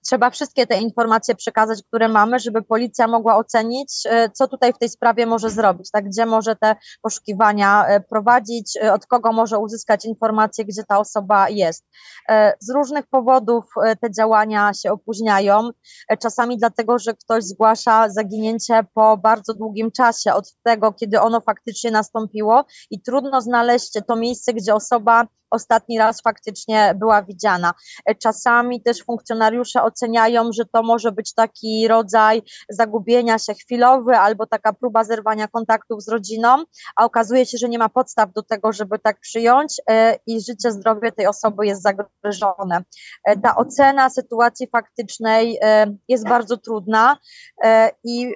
trzeba 0.05 0.29
wszystkie 0.29 0.67
te 0.67 0.77
informacje 0.79 1.35
przekazać, 1.35 1.83
które 1.87 2.07
mamy, 2.07 2.39
żeby 2.39 2.61
policja 2.61 3.07
mogła 3.07 3.37
ocenić, 3.37 3.93
e, 4.05 4.29
co 4.29 4.47
tutaj 4.47 4.73
w 4.73 4.77
tej 4.77 4.89
sprawie 4.89 5.25
może 5.25 5.49
zrobić, 5.49 5.91
tak, 5.91 6.05
gdzie 6.05 6.25
może 6.25 6.55
te 6.55 6.75
poszukiwania 7.01 7.87
e, 7.87 7.99
prowadzić, 7.99 8.77
e, 8.77 8.93
od 8.93 9.05
kogo 9.05 9.31
może 9.33 9.59
uzyskać 9.59 10.05
informacje, 10.05 10.65
gdzie 10.65 10.83
ta 10.83 10.99
osoba 10.99 11.49
jest. 11.49 11.85
Z 12.59 12.69
różnych 12.69 13.07
powodów 13.07 13.65
te 14.01 14.11
działania 14.11 14.71
się 14.73 14.91
opóźniają, 14.91 15.69
czasami 16.19 16.57
dlatego, 16.57 16.99
że 16.99 17.13
ktoś 17.13 17.43
zgłasza 17.43 18.09
zaginięcie 18.09 18.85
po 18.93 19.17
bardzo 19.17 19.53
długim 19.53 19.91
czasie 19.91 20.33
od 20.33 20.53
tego, 20.63 20.93
kiedy 20.93 21.21
ono 21.21 21.41
faktycznie 21.41 21.91
nastąpiło 21.91 22.65
i 22.91 23.01
trudno 23.01 23.41
znaleźć 23.41 23.91
to 24.07 24.15
miejsce, 24.15 24.53
gdzie 24.53 24.75
osoba 24.75 25.27
ostatni 25.55 25.97
raz 25.97 26.21
faktycznie 26.21 26.95
była 26.99 27.23
widziana. 27.23 27.73
Czasami 28.21 28.81
też 28.81 29.03
funkcjonariusze 29.03 29.83
oceniają, 29.83 30.49
że 30.53 30.65
to 30.65 30.83
może 30.83 31.11
być 31.11 31.33
taki 31.33 31.87
rodzaj 31.87 32.41
zagubienia 32.69 33.39
się 33.39 33.53
chwilowy 33.53 34.17
albo 34.17 34.47
taka 34.47 34.73
próba 34.73 35.03
zerwania 35.03 35.47
kontaktów 35.47 36.03
z 36.03 36.09
rodziną, 36.09 36.63
a 36.95 37.05
okazuje 37.05 37.45
się, 37.45 37.57
że 37.57 37.69
nie 37.69 37.79
ma 37.79 37.89
podstaw 37.89 38.33
do 38.33 38.43
tego, 38.43 38.73
żeby 38.73 38.99
tak 38.99 39.19
przyjąć 39.19 39.81
i 40.27 40.41
życie, 40.41 40.71
zdrowie 40.71 41.11
tej 41.11 41.27
osoby 41.27 41.65
jest 41.65 41.81
zagrożone. 41.81 42.83
Ta 43.43 43.55
ocena 43.55 44.09
sytuacji 44.09 44.67
faktycznej 44.67 45.59
jest 46.07 46.29
bardzo 46.29 46.57
trudna 46.57 47.17
i 48.03 48.33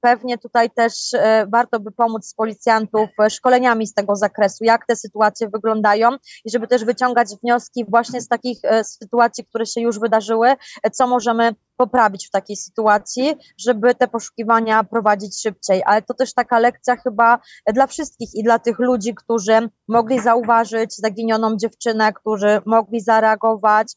pewnie 0.00 0.38
tutaj 0.38 0.70
też 0.70 1.14
e, 1.14 1.46
warto 1.52 1.80
by 1.80 1.92
pomóc 1.92 2.34
policjantów 2.36 3.08
szkoleniami 3.30 3.86
z 3.86 3.94
tego 3.94 4.16
zakresu, 4.16 4.64
jak 4.64 4.86
te 4.86 4.96
sytuacje 4.96 5.48
wyglądają 5.48 6.10
i 6.44 6.50
żeby 6.50 6.66
też 6.66 6.84
wyciągać 6.84 7.28
wnioski 7.42 7.84
właśnie 7.88 8.20
z 8.20 8.28
takich 8.28 8.58
e, 8.64 8.84
sytuacji, 8.84 9.44
które 9.44 9.66
się 9.66 9.80
już 9.80 9.98
wydarzyły, 9.98 10.48
e, 10.82 10.90
co 10.90 11.06
możemy 11.06 11.54
poprawić 11.76 12.28
w 12.28 12.30
takiej 12.30 12.56
sytuacji, 12.56 13.36
żeby 13.58 13.94
te 13.94 14.08
poszukiwania 14.08 14.84
prowadzić 14.84 15.42
szybciej. 15.42 15.82
Ale 15.86 16.02
to 16.02 16.14
też 16.14 16.34
taka 16.34 16.58
lekcja 16.58 16.96
chyba 16.96 17.38
dla 17.74 17.86
wszystkich 17.86 18.34
i 18.34 18.42
dla 18.42 18.58
tych 18.58 18.78
ludzi, 18.78 19.14
którzy 19.14 19.68
mogli 19.88 20.20
zauważyć 20.20 20.96
zaginioną 20.96 21.56
dziewczynę, 21.56 22.12
którzy 22.12 22.60
mogli 22.66 23.00
zareagować 23.00 23.92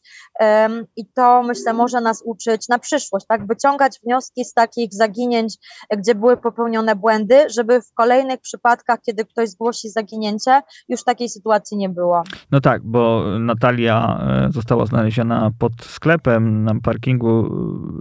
i 0.96 1.06
to 1.14 1.42
myślę 1.42 1.72
może 1.72 2.00
nas 2.00 2.22
uczyć 2.24 2.68
na 2.68 2.78
przyszłość, 2.78 3.26
tak, 3.26 3.46
wyciągać 3.46 4.00
wnioski 4.04 4.44
z 4.44 4.52
takich 4.52 4.94
zaginięć, 4.94 5.56
gdzie 5.98 6.14
były 6.14 6.36
popełnione 6.36 6.96
błędy, 6.96 7.50
żeby 7.50 7.80
w 7.80 7.94
kolejnych 7.94 8.40
przypadkach, 8.40 8.98
kiedy 9.06 9.24
ktoś 9.24 9.48
zgłosi 9.48 9.90
zaginięcie, 9.90 10.60
już 10.88 11.04
takiej 11.04 11.28
sytuacji 11.28 11.76
nie 11.76 11.88
było. 11.88 12.22
No 12.50 12.60
tak, 12.60 12.82
bo 12.84 13.24
Natalia 13.38 14.20
e, 14.48 14.52
została 14.52 14.86
znaleziona 14.86 15.50
pod 15.58 15.72
sklepem 15.82 16.64
na 16.64 16.80
parkingu 16.82 17.50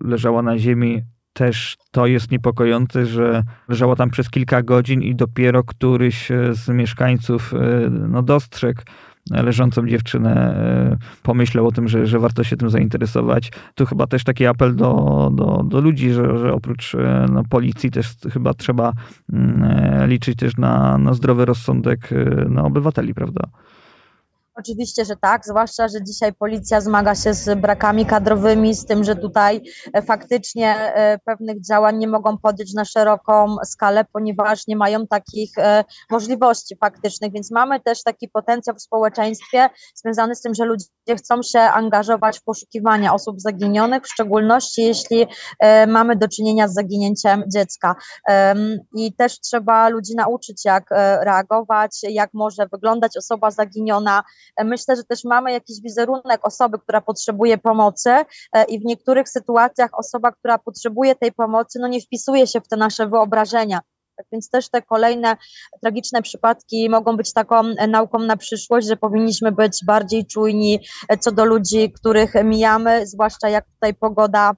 leżała 0.04 0.42
na 0.42 0.58
ziemi, 0.58 1.02
też 1.34 1.78
to 1.92 2.08
jest 2.08 2.32
niepokojące, 2.32 3.06
że 3.06 3.44
leżała 3.68 3.96
tam 3.96 4.10
przez 4.10 4.30
kilka 4.30 4.64
godzin 4.64 5.02
i 5.02 5.16
dopiero 5.16 5.64
któryś 5.64 6.32
e, 6.32 6.54
z 6.54 6.70
mieszkańców 6.70 7.54
e, 7.54 7.90
no, 7.90 8.24
dostrzegł 8.24 8.82
leżącą 9.32 9.88
dziewczynę, 9.88 10.36
e, 10.36 10.98
pomyślał 11.24 11.68
o 11.68 11.72
tym, 11.72 11.88
że, 11.88 12.08
że 12.08 12.20
warto 12.20 12.44
się 12.44 12.58
tym 12.58 12.70
zainteresować. 12.70 13.52
Tu 13.76 13.86
chyba 13.86 14.08
też 14.08 14.24
taki 14.24 14.46
apel 14.46 14.76
do, 14.76 15.30
do, 15.34 15.64
do 15.64 15.82
ludzi, 15.82 16.12
że, 16.12 16.38
że 16.38 16.54
oprócz 16.54 16.96
no, 17.32 17.44
policji 17.50 17.92
też 17.92 18.16
chyba 18.34 18.54
trzeba 18.54 18.94
mm, 19.34 20.10
liczyć 20.10 20.40
też 20.40 20.58
na, 20.58 20.98
na 20.98 21.14
zdrowy 21.14 21.46
rozsądek 21.46 22.10
no, 22.50 22.66
obywateli, 22.66 23.14
prawda? 23.14 23.44
Oczywiście, 24.60 25.06
że 25.06 25.16
tak, 25.16 25.46
zwłaszcza, 25.46 25.88
że 25.88 26.04
dzisiaj 26.04 26.34
policja 26.34 26.82
zmaga 26.82 27.16
się 27.16 27.34
z 27.34 27.60
brakami 27.60 28.06
kadrowymi, 28.06 28.76
z 28.76 28.86
tym, 28.86 29.04
że 29.04 29.16
tutaj 29.16 29.62
e, 29.94 30.02
faktycznie 30.02 30.76
e, 30.76 31.20
pewnych 31.26 31.62
działań 31.62 31.98
nie 31.98 32.08
mogą 32.08 32.38
podjąć 32.38 32.74
na 32.74 32.86
szeroką 32.86 33.56
skalę, 33.66 34.06
ponieważ 34.14 34.68
nie 34.68 34.76
mają 34.76 35.08
takich 35.08 35.58
e, 35.58 35.84
możliwości 36.12 36.76
faktycznych, 36.76 37.34
więc 37.34 37.52
mamy 37.52 37.80
też 37.80 38.04
taki 38.04 38.30
potencjał 38.30 38.76
w 38.76 38.82
społeczeństwie 38.82 39.70
związany 39.96 40.36
z 40.36 40.42
tym, 40.42 40.54
że 40.54 40.66
ludzie 40.66 40.86
chcą 41.18 41.44
się 41.44 41.60
angażować 41.60 42.40
w 42.40 42.44
poszukiwania 42.44 43.14
osób 43.14 43.42
zaginionych, 43.42 44.04
w 44.04 44.12
szczególności 44.12 44.82
jeśli 44.82 45.28
mamy 45.88 46.16
do 46.16 46.28
czynienia 46.28 46.68
z 46.68 46.74
zaginięciem 46.74 47.44
dziecka. 47.54 47.96
I 48.96 49.14
też 49.14 49.40
trzeba 49.40 49.90
ludzi 49.90 50.16
nauczyć, 50.16 50.66
jak 50.66 50.84
reagować, 51.22 52.00
jak 52.04 52.30
może 52.34 52.68
wyglądać 52.72 53.18
osoba 53.18 53.52
zaginiona, 53.52 54.24
Myślę, 54.66 54.96
że 54.96 55.04
też 55.04 55.24
mamy 55.24 55.52
jakiś 55.52 55.82
wizerunek 55.82 56.40
osoby, 56.48 56.80
która 56.80 57.02
potrzebuje 57.02 57.58
pomocy 57.58 58.10
e, 58.54 58.64
i 58.64 58.80
w 58.80 58.86
niektórych 58.86 59.30
sytuacjach 59.30 59.90
osoba, 60.00 60.32
która 60.32 60.58
potrzebuje 60.58 61.16
tej 61.16 61.32
pomocy, 61.32 61.80
no 61.82 61.88
nie 61.88 62.02
wpisuje 62.02 62.48
się 62.48 62.62
w 62.62 62.68
te 62.68 62.78
nasze 62.78 63.08
wyobrażenia. 63.08 63.80
Tak 64.18 64.28
więc 64.32 64.50
też 64.50 64.70
te 64.70 64.82
kolejne 64.82 65.38
tragiczne 65.82 66.22
przypadki 66.22 66.90
mogą 66.90 67.18
być 67.18 67.34
taką 67.34 67.60
e, 67.60 67.88
nauką 67.88 68.20
na 68.20 68.38
przyszłość, 68.38 68.88
że 68.88 68.98
powinniśmy 68.98 69.52
być 69.52 69.86
bardziej 69.86 70.26
czujni 70.26 70.80
e, 71.10 71.18
co 71.18 71.32
do 71.32 71.46
ludzi, 71.46 71.92
których 71.92 72.34
mijamy, 72.44 73.08
zwłaszcza 73.08 73.50
jak 73.50 73.66
tutaj 73.66 73.94
pogoda 73.94 74.52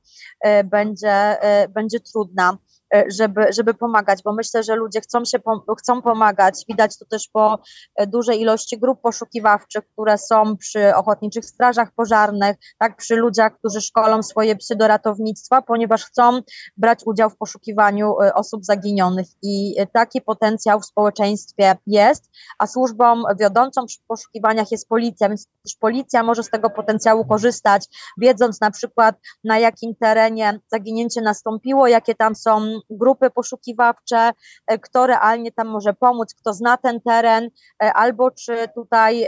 będzie, 0.64 1.38
będzie 1.70 2.00
trudna. 2.00 2.58
E, 2.96 3.04
żeby, 3.08 3.54
żeby 3.54 3.74
pomagać, 3.74 4.20
bo 4.24 4.34
myślę, 4.34 4.64
że 4.64 4.76
ludzie 4.76 5.02
chcą 5.02 5.26
się 5.26 5.40
chcą 5.80 6.02
pomagać. 6.02 6.66
Widać 6.68 6.98
to 6.98 7.06
też 7.06 7.30
po 7.34 7.60
e, 7.96 8.08
dużej 8.08 8.42
ilości 8.42 8.80
grup 8.80 9.02
poszukiwawczych, 9.02 9.84
które 9.94 10.18
są 10.18 10.58
przy 10.58 10.96
ochotniczych 10.96 11.46
strażach 11.46 11.92
pożarnych, 11.96 12.58
tak, 12.80 12.98
przy 12.98 13.16
ludziach, 13.16 13.58
którzy 13.58 13.82
szkolą 13.82 14.24
swoje 14.24 14.56
psy 14.56 14.76
do 14.76 14.88
ratownictwa, 14.88 15.62
ponieważ 15.62 16.06
chcą 16.06 16.42
brać 16.78 17.00
udział 17.06 17.30
w 17.30 17.38
poszukiwaniu 17.38 18.22
e, 18.22 18.34
osób 18.34 18.66
zaginionych 18.66 19.28
i 19.44 19.76
taki 19.94 20.22
potencjał 20.22 20.80
w 20.80 20.86
społeczeństwie 20.86 21.76
jest, 21.88 22.30
a 22.60 22.68
służbą 22.68 23.24
wiodącą 23.40 23.86
przy 23.86 24.00
poszukiwaniach 24.08 24.72
jest 24.72 24.90
policja, 24.90 25.30
więc 25.30 25.48
też 25.64 25.76
policja 25.76 26.24
może 26.24 26.44
z 26.44 26.50
tego 26.50 26.70
potencjału 26.70 27.26
korzystać, 27.26 27.86
wiedząc 28.18 28.62
na 28.62 28.72
przykład 28.72 29.16
na 29.44 29.60
jakim 29.60 29.96
terenie 29.96 30.60
zaginięcie 30.72 31.22
nastąpiło, 31.22 31.88
jakie 31.88 32.16
tam 32.16 32.36
są 32.36 32.81
grupy 32.90 33.30
poszukiwawcze, 33.30 34.32
e, 34.68 34.80
kto 34.80 35.08
realnie 35.08 35.52
tam 35.52 35.68
może 35.68 35.94
pomóc, 35.94 36.34
kto 36.34 36.54
zna 36.54 36.78
ten 36.78 37.02
teren, 37.02 37.50
e, 37.84 37.94
albo 37.94 38.32
czy 38.32 38.56
tutaj 38.76 39.28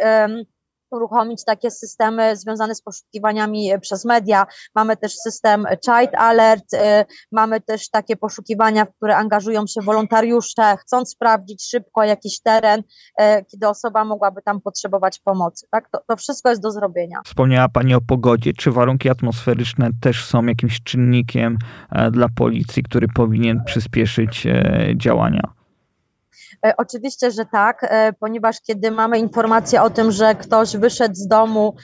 uruchomić 0.94 1.46
takie 1.46 1.72
systemy 1.72 2.36
związane 2.36 2.76
z 2.76 2.82
poszukiwaniami 2.82 3.72
e, 3.72 3.80
przez 3.80 4.06
media. 4.06 4.46
Mamy 4.76 4.98
też 4.98 5.14
system 5.16 5.66
Child 5.86 6.16
Alert, 6.16 6.66
mamy 7.32 7.62
też 7.62 7.90
takie 7.90 8.16
poszukiwania, 8.16 8.86
w 8.86 8.96
które 8.98 9.18
angażują 9.18 9.68
się 9.68 9.82
wolontariusze, 9.82 10.78
chcąc 10.78 11.10
sprawdzić 11.10 11.70
szybko 11.70 12.04
jakiś 12.04 12.42
teren, 12.42 12.84
kiedy 13.52 13.68
osoba 13.68 14.06
mogłaby 14.06 14.42
tam 14.42 14.62
potrzebować 14.62 15.20
pomocy. 15.20 15.68
Tak? 15.72 15.90
To, 15.90 16.00
to 16.08 16.16
wszystko 16.16 16.50
jest 16.50 16.62
do 16.62 16.72
zrobienia. 16.72 17.22
Wspomniała 17.26 17.70
Pani 17.70 17.96
o 17.96 18.02
pogodzie. 18.02 18.54
Czy 18.54 18.72
warunki 18.72 19.10
atmosferyczne 19.10 19.90
też 20.02 20.26
są 20.26 20.46
jakimś 20.46 20.84
czynnikiem 20.84 21.58
e, 21.92 22.12
dla 22.12 22.28
policji, 22.36 22.84
który 22.84 23.08
powinien 23.08 23.64
przyspieszyć 23.66 24.48
e, 24.48 24.94
działania? 24.96 25.63
E, 26.66 26.74
oczywiście, 26.78 27.32
że 27.32 27.46
tak, 27.46 27.84
e, 27.84 28.14
ponieważ 28.20 28.62
kiedy 28.62 28.92
mamy 28.92 29.20
informację 29.20 29.82
o 29.82 29.90
tym, 29.90 30.12
że 30.12 30.36
ktoś 30.36 30.78
wyszedł 30.78 31.16
z 31.16 31.28
domu 31.28 31.76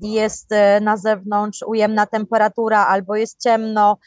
jest 0.00 0.52
e, 0.52 0.80
na 0.80 0.96
zewnątrz 0.96 1.62
ujemna 1.62 2.06
temperatura 2.06 2.86
albo 2.86 3.16
jest 3.16 3.42
ciemno, 3.42 3.98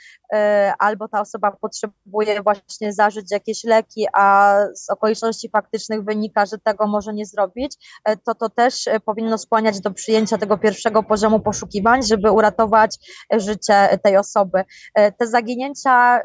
albo 0.79 1.07
ta 1.07 1.22
osoba 1.22 1.51
potrzebuje 1.51 2.43
właśnie 2.43 2.93
zażyć 2.93 3.31
jakieś 3.31 3.63
leki, 3.63 4.07
a 4.13 4.57
z 4.75 4.89
okoliczności 4.89 5.50
faktycznych 5.50 6.03
wynika, 6.03 6.46
że 6.46 6.57
tego 6.57 6.88
może 6.88 7.13
nie 7.13 7.25
zrobić, 7.25 7.77
to 8.25 8.36
to 8.36 8.50
też 8.50 8.86
powinno 9.05 9.38
skłaniać 9.38 9.79
do 9.79 9.91
przyjęcia 9.91 10.38
tego 10.38 10.57
pierwszego 10.57 11.03
poziomu 11.03 11.39
poszukiwań, 11.39 12.03
żeby 12.03 12.31
uratować 12.31 12.98
życie 13.31 14.00
tej 14.03 14.17
osoby. 14.17 14.63
Te 15.17 15.27
zaginięcia 15.27 16.22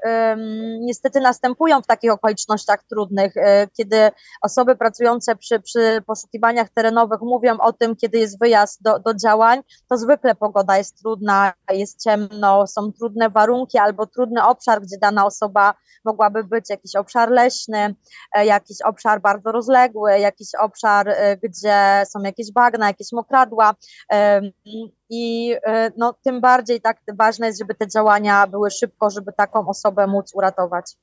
niestety 0.81 1.21
następują 1.21 1.83
w 1.83 1.87
takich 1.87 2.13
okolicznościach 2.13 2.85
trudnych, 2.91 3.35
kiedy 3.77 4.11
osoby 4.43 4.77
pracujące 4.77 5.37
przy, 5.37 5.61
przy 5.61 6.03
poszukiwaniach 6.07 6.71
terenowych 6.71 7.21
mówią 7.21 7.59
o 7.59 7.73
tym, 7.73 7.97
kiedy 7.97 8.19
jest 8.19 8.41
wyjazd 8.41 8.83
do, 8.83 8.99
do 8.99 9.15
działań, 9.15 9.61
to 9.89 9.99
zwykle 9.99 10.35
pogoda 10.35 10.79
jest 10.79 10.99
trudna, 10.99 11.53
jest 11.71 12.03
ciemno, 12.03 12.67
są 12.67 12.93
trudne 12.93 13.31
warunki 13.31 13.79
trudny 14.15 14.45
obszar, 14.47 14.81
gdzie 14.83 14.97
dana 14.99 15.27
osoba 15.27 15.75
mogłaby 16.05 16.45
być, 16.45 16.71
jakiś 16.71 16.97
obszar 16.97 17.31
leśny, 17.31 17.95
e, 18.35 18.47
jakiś 18.47 18.83
obszar 18.85 19.21
bardzo 19.21 19.53
rozległy, 19.53 20.19
jakiś 20.19 20.49
obszar, 20.61 21.09
e, 21.09 21.37
gdzie 21.37 22.03
są 22.11 22.23
jakieś 22.23 22.53
bagna, 22.53 22.87
jakieś 22.87 23.13
mokradła. 23.13 23.75
I 25.11 25.55
e, 25.67 25.91
no, 25.97 26.15
tym 26.25 26.41
bardziej 26.41 26.81
tak 26.81 27.01
ważne 27.19 27.47
jest, 27.47 27.59
żeby 27.59 27.75
te 27.75 27.89
działania 27.89 28.47
były 28.47 28.71
szybko, 28.71 29.11
żeby 29.11 29.33
taką 29.33 29.69
osobę 29.69 30.07
móc 30.07 30.35
uratować. 30.35 30.97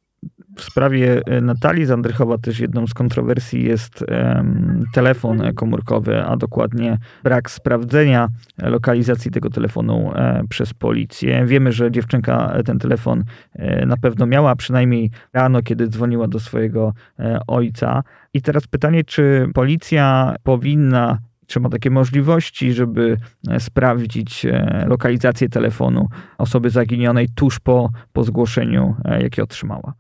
W 0.56 0.63
sprawie 0.63 1.22
e, 1.25 1.41
Natalii 1.41 1.86
Zandrychowa 1.86 2.38
też 2.38 2.60
jedną 2.60 2.88
z 2.88 2.94
kontrowersji 2.94 3.63
jest 3.63 4.01
um, 4.01 4.84
telefon 4.94 5.53
komórkowy, 5.56 6.24
a 6.24 6.38
dokładnie 6.38 6.98
brak 7.24 7.51
sprawdzenia 7.51 8.27
lokalizacji 8.58 9.32
tego 9.32 9.50
telefonu 9.50 10.12
e, 10.15 10.44
przez 10.50 10.74
policję. 10.74 11.46
Wiemy, 11.46 11.72
że 11.72 11.91
dziewczynka 11.91 12.53
ten 12.65 12.79
telefon 12.79 13.24
e, 13.53 13.86
na 13.86 13.98
pewno 13.98 14.25
miała, 14.25 14.56
przynajmniej 14.56 15.12
rano, 15.34 15.62
kiedy 15.62 15.88
dzwoniła 15.88 16.27
do 16.27 16.39
swojego 16.39 16.94
e, 17.20 17.39
ojca. 17.48 18.03
I 18.34 18.41
teraz 18.41 18.68
pytanie, 18.68 19.03
czy 19.03 19.50
policja 19.53 20.36
powinna 20.44 21.20
czy 21.50 21.60
ma 21.60 21.70
takie 21.70 21.89
możliwości, 21.89 22.74
żeby 22.74 23.18
e, 23.50 23.60
sprawdzić 23.60 24.46
e, 24.46 24.86
lokalizację 24.88 25.50
telefonu 25.50 26.08
osoby 26.38 26.70
zaginionej 26.70 27.29
tuż 27.36 27.60
po, 27.60 27.89
po 28.13 28.24
zgłoszeniu, 28.24 28.96
jakie 29.22 29.44
otrzymała? 29.44 29.94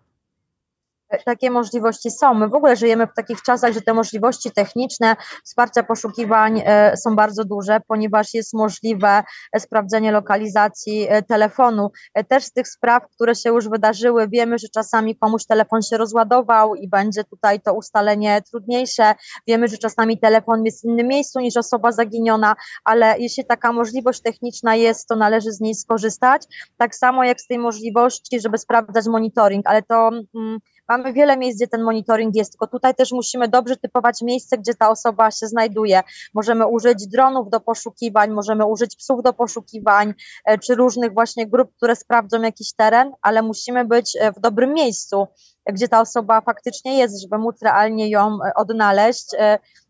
Takie 1.25 1.51
możliwości 1.51 2.11
są. 2.11 2.33
My 2.33 2.47
w 2.47 2.53
ogóle 2.53 2.75
żyjemy 2.75 3.07
w 3.07 3.13
takich 3.13 3.41
czasach, 3.41 3.73
że 3.73 3.81
te 3.81 3.93
możliwości 3.93 4.51
techniczne 4.51 5.15
wsparcia 5.43 5.83
poszukiwań 5.83 6.61
e, 6.65 6.97
są 6.97 7.15
bardzo 7.15 7.45
duże, 7.45 7.79
ponieważ 7.87 8.33
jest 8.33 8.53
możliwe 8.53 9.23
sprawdzenie 9.57 10.11
lokalizacji 10.11 11.07
e, 11.09 11.21
telefonu. 11.21 11.91
E, 12.13 12.23
też 12.23 12.43
z 12.43 12.51
tych 12.51 12.67
spraw, 12.67 13.03
które 13.15 13.35
się 13.35 13.49
już 13.49 13.69
wydarzyły, 13.69 14.27
wiemy, 14.27 14.59
że 14.59 14.67
czasami 14.69 15.15
komuś 15.15 15.45
telefon 15.45 15.81
się 15.81 15.97
rozładował 15.97 16.75
i 16.75 16.87
będzie 16.87 17.23
tutaj 17.23 17.59
to 17.59 17.73
ustalenie 17.73 18.41
trudniejsze. 18.51 19.15
Wiemy, 19.47 19.67
że 19.67 19.77
czasami 19.77 20.19
telefon 20.19 20.65
jest 20.65 20.81
w 20.81 20.85
innym 20.85 21.07
miejscu 21.07 21.39
niż 21.39 21.57
osoba 21.57 21.91
zaginiona, 21.91 22.55
ale 22.83 23.19
jeśli 23.19 23.45
taka 23.45 23.73
możliwość 23.73 24.21
techniczna 24.21 24.75
jest, 24.75 25.07
to 25.07 25.15
należy 25.15 25.51
z 25.51 25.59
niej 25.59 25.75
skorzystać. 25.75 26.41
Tak 26.77 26.95
samo 26.95 27.23
jak 27.23 27.41
z 27.41 27.47
tej 27.47 27.59
możliwości, 27.59 28.39
żeby 28.41 28.57
sprawdzać 28.57 29.05
monitoring, 29.07 29.67
ale 29.67 29.83
to 29.83 30.09
mm, 30.35 30.59
Mamy 30.89 31.13
wiele 31.13 31.37
miejsc, 31.37 31.57
gdzie 31.57 31.67
ten 31.67 31.83
monitoring 31.83 32.35
jest, 32.35 32.51
tylko 32.51 32.67
tutaj 32.67 32.95
też 32.95 33.11
musimy 33.11 33.47
dobrze 33.47 33.77
typować 33.77 34.21
miejsce, 34.21 34.57
gdzie 34.57 34.75
ta 34.75 34.89
osoba 34.89 35.31
się 35.31 35.47
znajduje. 35.47 36.01
Możemy 36.33 36.67
użyć 36.67 37.07
dronów 37.07 37.49
do 37.49 37.59
poszukiwań, 37.59 38.31
możemy 38.31 38.65
użyć 38.65 38.95
psów 38.95 39.23
do 39.23 39.33
poszukiwań, 39.33 40.13
e, 40.45 40.57
czy 40.57 40.75
różnych 40.75 41.13
właśnie 41.13 41.47
grup, 41.47 41.75
które 41.75 41.95
sprawdzą 41.95 42.41
jakiś 42.41 42.73
teren, 42.73 43.11
ale 43.21 43.41
musimy 43.41 43.85
być 43.85 44.17
e, 44.19 44.31
w 44.31 44.39
dobrym 44.39 44.73
miejscu, 44.73 45.27
gdzie 45.73 45.87
ta 45.87 46.01
osoba 46.01 46.41
faktycznie 46.41 46.97
jest, 46.97 47.21
żeby 47.21 47.37
móc 47.37 47.61
realnie 47.61 48.09
ją 48.09 48.37
e, 48.45 48.53
odnaleźć 48.55 49.35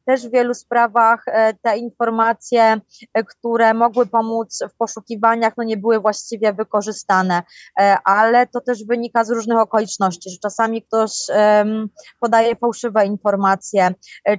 też 0.10 0.28
w 0.28 0.32
wielu 0.32 0.54
sprawach 0.54 1.24
e, 1.28 1.54
te 1.54 1.78
informacje, 1.78 2.82
e, 3.14 3.24
które 3.24 3.74
mogły 3.74 4.06
pomóc 4.06 4.60
w 4.74 4.78
poszukiwaniach, 4.78 5.54
no 5.58 5.64
nie 5.64 5.78
były 5.78 6.00
właściwie 6.00 6.54
wykorzystane, 6.54 7.44
e, 7.80 7.98
ale 8.04 8.48
to 8.48 8.62
też 8.62 8.86
wynika 8.86 9.24
z 9.24 9.30
różnych 9.30 9.58
okoliczności, 9.58 10.30
że 10.30 10.38
czasami 10.42 10.82
ktoś 10.82 11.12
podaje 12.20 12.56
fałszywe 12.56 13.06
informacje, 13.06 13.94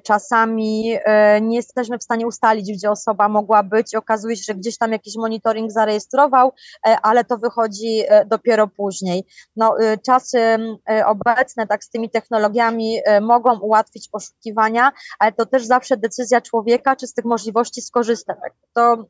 czasami 0.04 0.98
nie 1.40 1.56
jesteśmy 1.56 1.98
w 1.98 2.02
stanie 2.02 2.26
ustalić, 2.26 2.72
gdzie 2.72 2.90
osoba 2.90 3.28
mogła 3.28 3.62
być, 3.62 3.94
okazuje 3.94 4.36
się, 4.36 4.42
że 4.48 4.54
gdzieś 4.54 4.78
tam 4.78 4.92
jakiś 4.92 5.16
monitoring 5.16 5.70
zarejestrował, 5.70 6.52
ale 7.02 7.24
to 7.24 7.38
wychodzi 7.38 8.02
dopiero 8.26 8.68
później. 8.68 9.26
No, 9.56 9.74
czasy 10.06 10.38
obecne 11.06 11.66
tak 11.66 11.84
z 11.84 11.90
tymi 11.90 12.10
technologiami 12.10 12.98
mogą 13.20 13.58
ułatwić 13.60 14.08
poszukiwania, 14.08 14.92
ale 15.18 15.32
to 15.32 15.46
też 15.46 15.59
też 15.60 15.66
zawsze 15.66 15.96
decyzja 15.96 16.40
człowieka, 16.40 16.96
czy 16.96 17.06
z 17.06 17.14
tych 17.14 17.24
możliwości 17.24 17.82
skorzysta. 17.82 18.34
To 18.72 19.04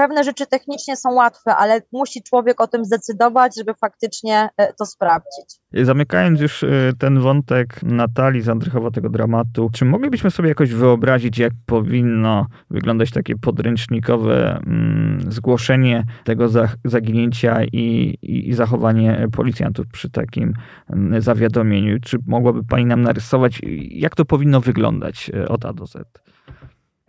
pewne 0.00 0.24
rzeczy 0.24 0.46
technicznie 0.46 0.96
są 0.96 1.12
łatwe, 1.12 1.56
ale 1.56 1.82
musi 1.92 2.22
człowiek 2.22 2.60
o 2.60 2.66
tym 2.66 2.84
zdecydować, 2.84 3.56
żeby 3.56 3.74
faktycznie 3.74 4.48
e, 4.56 4.72
to 4.72 4.86
sprawdzić. 4.86 5.60
Zamykając 5.72 6.40
już 6.40 6.62
e, 6.62 6.68
ten 6.98 7.20
wątek 7.20 7.82
Natalii 7.82 8.42
z 8.42 8.48
Andrychowa, 8.48 8.90
tego 8.90 9.08
dramatu, 9.08 9.70
czy 9.72 9.84
moglibyśmy 9.84 10.30
sobie 10.30 10.48
jakoś 10.48 10.72
wyobrazić, 10.72 11.38
jak 11.38 11.52
powinno 11.66 12.46
wyglądać 12.70 13.10
takie 13.10 13.36
podręcznikowe 13.36 14.60
mm, 14.66 15.32
zgłoszenie 15.32 16.04
tego 16.24 16.46
zaginięcia 16.84 17.64
i, 17.64 18.18
i, 18.22 18.52
zachowanie 18.54 19.28
policjantów 19.32 19.86
przy 19.92 20.10
takim 20.10 20.52
mm, 20.90 21.22
zawiadomieniu? 21.22 22.00
Czy 22.00 22.18
mogłaby 22.26 22.64
Pani 22.64 22.86
nam 22.86 23.02
narysować, 23.02 23.60
jak 23.90 24.16
to 24.16 24.24
powinno 24.24 24.60
wyglądać 24.60 25.30
e, 25.34 25.48
od 25.48 25.64
A 25.64 25.72
do 25.72 25.86
Z? 25.86 26.20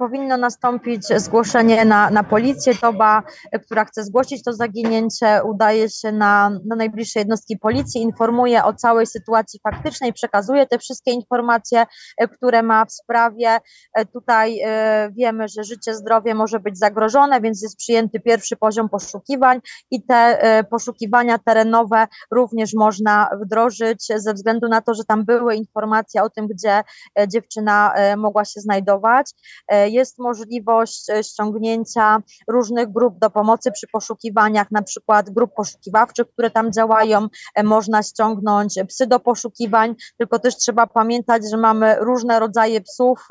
Powinno 0.02 0.38
nastąpić 0.38 1.08
zgłoszenie 1.08 1.86
na, 1.86 2.10
na 2.10 2.24
policję. 2.24 2.76
Toba, 2.76 3.24
która 3.66 3.86
chce 3.86 4.04
zgłosić 4.04 4.44
to 4.44 4.54
zaginięcie, 4.54 5.42
udaje 5.46 5.90
się 5.90 6.12
na, 6.12 6.50
na 6.66 6.76
najbliższe 6.76 7.20
jednostki 7.20 7.58
policji, 7.58 8.02
informuje 8.02 8.64
o 8.64 8.74
całej 8.74 9.08
sytuacji 9.08 9.60
faktycznej, 9.64 10.14
przekazuje 10.14 10.68
te 10.68 10.80
wszystkie 10.80 11.12
informacje, 11.12 11.86
e, 12.18 12.28
które 12.28 12.64
ma 12.64 12.86
w 12.86 12.92
sprawie. 12.92 13.58
E, 13.94 14.06
tutaj 14.06 14.62
e, 14.66 15.10
wiemy, 15.18 15.48
że 15.48 15.64
życie, 15.64 15.96
zdrowie 15.96 16.36
może 16.36 16.60
być 16.60 16.78
zagrożone, 16.78 17.42
więc 17.42 17.62
jest 17.62 17.78
przyjęty 17.78 18.20
pierwszy 18.20 18.56
poziom 18.56 18.90
poszukiwań 18.90 19.60
i 19.92 20.04
te 20.04 20.42
poszukiwania 20.70 21.38
terenowe 21.38 22.08
również 22.32 22.74
można 22.74 23.30
wdrożyć 23.46 24.08
ze 24.16 24.34
względu 24.34 24.68
na 24.68 24.82
to, 24.82 24.94
że 24.94 25.04
tam 25.08 25.26
były 25.26 25.56
informacje 25.56 26.24
o 26.24 26.30
tym, 26.30 26.48
gdzie 26.48 26.84
dziewczyna 27.28 27.94
mogła 28.18 28.46
się 28.46 28.62
znajdować 28.62 29.32
jest 29.94 30.20
możliwość 30.20 31.10
e, 31.10 31.24
ściągnięcia 31.24 32.22
różnych 32.48 32.92
grup 32.92 33.20
do 33.20 33.30
pomocy 33.30 33.72
przy 33.72 33.88
poszukiwaniach, 33.88 34.72
na 34.72 34.82
przykład 34.82 35.30
grup 35.30 35.54
poszukiwawczych, 35.56 36.28
które 36.34 36.52
tam 36.52 36.72
działają, 36.72 37.28
e, 37.56 37.64
można 37.64 38.04
ściągnąć 38.04 38.76
psy 38.88 39.08
do 39.08 39.20
poszukiwań, 39.20 39.96
tylko 40.18 40.40
też 40.40 40.58
trzeba 40.58 40.88
pamiętać, 40.88 41.44
że 41.52 41.58
mamy 41.58 41.96
różne 42.00 42.40
rodzaje 42.40 42.82
psów 42.82 43.28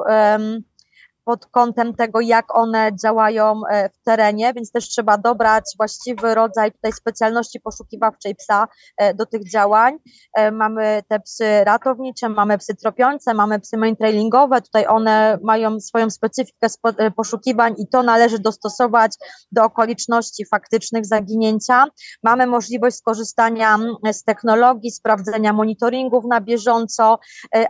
pod 1.30 1.46
kątem 1.46 1.94
tego, 1.94 2.20
jak 2.20 2.56
one 2.56 2.90
działają 3.04 3.62
e, 3.70 3.88
w 3.88 4.02
terenie, 4.04 4.54
więc 4.54 4.72
też 4.72 4.88
trzeba 4.88 5.18
dobrać 5.18 5.64
właściwy 5.76 6.34
rodzaj 6.34 6.72
tutaj 6.72 6.92
specjalności 6.92 7.60
poszukiwawczej 7.60 8.34
psa 8.34 8.68
e, 8.96 9.14
do 9.14 9.26
tych 9.26 9.50
działań. 9.50 9.98
E, 10.36 10.50
mamy 10.50 11.02
te 11.08 11.20
psy 11.20 11.64
ratownicze, 11.64 12.28
mamy 12.28 12.58
psy 12.58 12.74
tropiące, 12.74 13.34
mamy 13.34 13.60
psy 13.60 13.76
maintrailingowe, 13.76 14.62
tutaj 14.62 14.86
one 14.86 15.38
mają 15.42 15.80
swoją 15.80 16.10
specyfikę 16.10 16.66
poszukiwań 17.16 17.74
i 17.78 17.88
to 17.88 18.02
należy 18.02 18.38
dostosować 18.38 19.12
do 19.52 19.64
okoliczności 19.64 20.46
faktycznych 20.46 21.06
zaginięcia. 21.06 21.84
Mamy 22.22 22.46
możliwość 22.46 22.96
skorzystania 22.96 23.78
z 24.12 24.24
technologii, 24.24 24.90
sprawdzenia 24.90 25.52
monitoringów 25.52 26.24
na 26.24 26.40
bieżąco, 26.40 27.18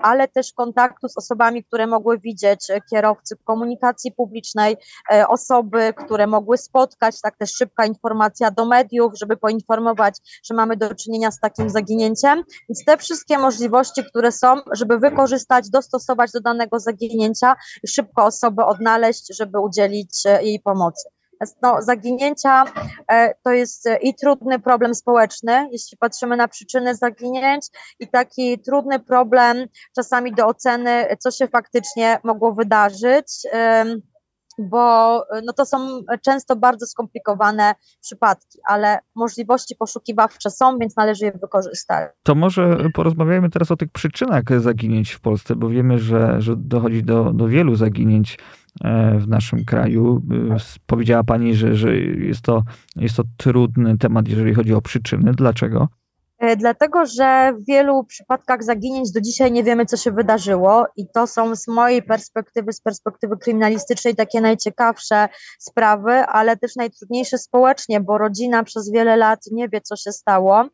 ale 0.03 0.29
też 0.29 0.53
kontaktu 0.53 1.09
z 1.09 1.16
osobami, 1.16 1.64
które 1.64 1.87
mogły 1.87 2.18
widzieć 2.18 2.66
kierowcy 2.90 3.37
komunikacji 3.50 4.12
publicznej, 4.12 4.76
e, 5.12 5.28
osoby, 5.28 5.94
które 5.96 6.26
mogły 6.26 6.58
spotkać, 6.58 7.20
tak 7.20 7.36
też 7.36 7.50
szybka 7.52 7.86
informacja 7.86 8.50
do 8.50 8.64
mediów, 8.66 9.12
żeby 9.20 9.36
poinformować, 9.36 10.14
że 10.44 10.54
mamy 10.54 10.76
do 10.76 10.94
czynienia 10.94 11.30
z 11.30 11.40
takim 11.40 11.70
zaginięciem. 11.70 12.44
Więc 12.68 12.84
te 12.84 12.96
wszystkie 12.96 13.38
możliwości, 13.38 14.04
które 14.04 14.32
są, 14.32 14.56
żeby 14.72 14.98
wykorzystać, 14.98 15.70
dostosować 15.70 16.30
do 16.32 16.40
danego 16.40 16.78
zaginięcia, 16.78 17.56
szybko 17.86 18.24
osobę 18.24 18.66
odnaleźć, 18.66 19.36
żeby 19.36 19.60
udzielić 19.60 20.26
e, 20.26 20.42
jej 20.42 20.60
pomocy. 20.60 21.19
No, 21.62 21.83
zaginięcia 21.83 22.64
e, 23.09 23.35
to 23.44 23.50
jest 23.50 23.88
i 24.03 24.14
trudny 24.14 24.59
problem 24.59 24.94
społeczny, 24.94 25.68
jeśli 25.72 25.98
patrzymy 25.98 26.37
na 26.37 26.48
przyczyny 26.48 26.94
zaginięć, 26.94 27.66
i 28.00 28.09
taki 28.09 28.59
trudny 28.59 29.00
problem 29.00 29.66
czasami 29.94 30.35
do 30.35 30.46
oceny, 30.46 31.16
co 31.18 31.31
się 31.31 31.48
faktycznie 31.48 32.18
mogło 32.24 32.53
wydarzyć 32.53 33.46
bo 34.68 35.14
no 35.46 35.53
to 35.53 35.66
są 35.66 35.79
często 36.24 36.57
bardzo 36.57 36.87
skomplikowane 36.87 37.74
przypadki, 38.00 38.59
ale 38.68 38.98
możliwości 39.14 39.76
poszukiwawcze 39.76 40.50
są, 40.50 40.79
więc 40.79 40.96
należy 40.96 41.24
je 41.24 41.33
wykorzystać. 41.33 42.11
To 42.22 42.35
może 42.35 42.90
porozmawiajmy 42.94 43.50
teraz 43.50 43.70
o 43.70 43.76
tych 43.76 43.88
przyczynach 43.88 44.42
zaginięć 44.61 45.12
w 45.12 45.20
Polsce, 45.20 45.57
bo 45.57 45.68
wiemy, 45.68 45.98
że, 45.98 46.40
że 46.40 46.57
dochodzi 46.57 47.03
do, 47.03 47.33
do 47.33 47.48
wielu 47.48 47.76
zaginięć 47.76 48.37
E, 48.37 48.60
w 49.18 49.28
naszym 49.28 49.64
kraju. 49.64 50.22
E, 50.50 50.56
powiedziała 50.87 51.24
Pani, 51.24 51.54
że, 51.54 51.76
że 51.76 51.96
jest, 51.96 52.42
to, 52.42 52.64
jest 52.96 53.16
to 53.16 53.22
trudny 53.37 53.98
temat, 53.98 54.28
jeżeli 54.28 54.54
chodzi 54.54 54.74
o 54.74 54.80
przyczyny. 54.80 55.33
Dlaczego? 55.33 55.88
E, 56.40 56.57
dlatego, 56.57 57.07
że 57.07 57.53
w 57.53 57.66
wielu 57.66 58.05
przypadkach 58.05 58.64
zaginięć 58.64 59.12
do 59.12 59.20
dzisiaj 59.20 59.53
nie 59.53 59.64
wiemy, 59.64 59.87
co 59.87 59.96
się 59.96 60.11
wydarzyło, 60.11 60.87
i 60.96 61.09
to 61.09 61.26
są 61.26 61.57
z 61.57 61.68
mojej 61.68 62.03
perspektywy, 62.03 62.72
z 62.72 62.81
perspektywy 62.81 63.37
kryminalistycznej, 63.37 64.16
takie 64.16 64.40
najciekawsze 64.40 65.29
sprawy, 65.59 66.12
ale 66.12 66.57
też 66.57 66.76
najtrudniejsze 66.76 67.38
społecznie, 67.38 68.00
bo 68.00 68.18
rodzina 68.18 68.64
przez 68.64 68.90
wiele 68.90 69.16
lat 69.16 69.40
nie 69.53 69.68
wie, 69.68 69.81
co 69.81 69.96
się 69.96 70.12
stało 70.12 70.64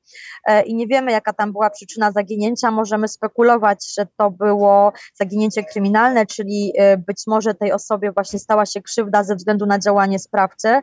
e, 0.47 0.63
i 0.63 0.75
nie 0.75 0.87
wiemy, 0.87 1.13
jaka 1.13 1.33
tam 1.33 1.53
była 1.53 1.71
przyczyna 1.71 2.13
zaginięcia. 2.13 2.71
Możemy 2.71 3.09
spekulować, 3.09 3.95
że 3.99 4.07
to 4.17 4.31
było 4.31 4.93
zaginięcie 5.15 5.65
kryminalne, 5.65 6.27
czyli 6.27 6.73
e, 6.79 6.97
być 6.97 7.23
może 7.27 7.55
tej 7.55 7.73
osobie 7.73 8.13
właśnie 8.13 8.39
stała 8.39 8.67
się 8.67 8.83
krzywda 8.83 9.25
ze 9.25 9.37
względu 9.37 9.67
na 9.67 9.79
działanie 9.79 10.19
sprawcy. 10.19 10.81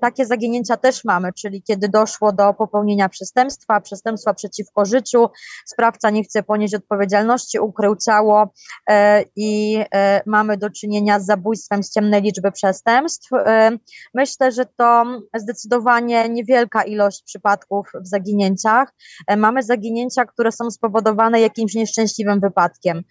Takie 0.00 0.26
zaginięcia 0.26 0.76
też 0.76 1.04
mamy, 1.04 1.32
czyli 1.32 1.62
kiedy 1.62 1.88
doszło 1.88 2.32
do 2.32 2.54
popełnienia 2.54 3.08
przestępstwa, 3.08 3.80
przestępstwa 3.80 4.17
przestępstwa 4.18 4.34
przeciwko 4.34 4.84
życiu. 4.84 5.28
Sprawca 5.66 6.10
nie 6.10 6.24
chce 6.24 6.42
ponieść 6.42 6.74
odpowiedzialności, 6.74 7.58
ukrył 7.58 7.96
ciało 7.96 8.52
e, 8.90 9.24
i 9.36 9.78
e, 9.94 10.22
mamy 10.26 10.56
do 10.56 10.70
czynienia 10.70 11.20
z 11.20 11.26
zabójstwem 11.26 11.82
z 11.82 11.90
ciemnej 11.90 12.22
liczby 12.22 12.52
przestępstw. 12.52 13.32
E, 13.32 13.70
myślę, 14.14 14.52
że 14.52 14.66
to 14.76 15.04
zdecydowanie 15.36 16.28
niewielka 16.28 16.82
ilość 16.82 17.22
przypadków 17.24 17.86
w 18.04 18.06
zaginięciach. 18.06 18.94
Mamy 19.36 19.62
zaginięcia, 19.62 20.24
które 20.24 20.52
są 20.52 20.70
spowodowane 20.70 21.40
jakimś 21.40 21.74
nieszczęśliwym 21.74 22.40
wypadkiem. 22.40 23.02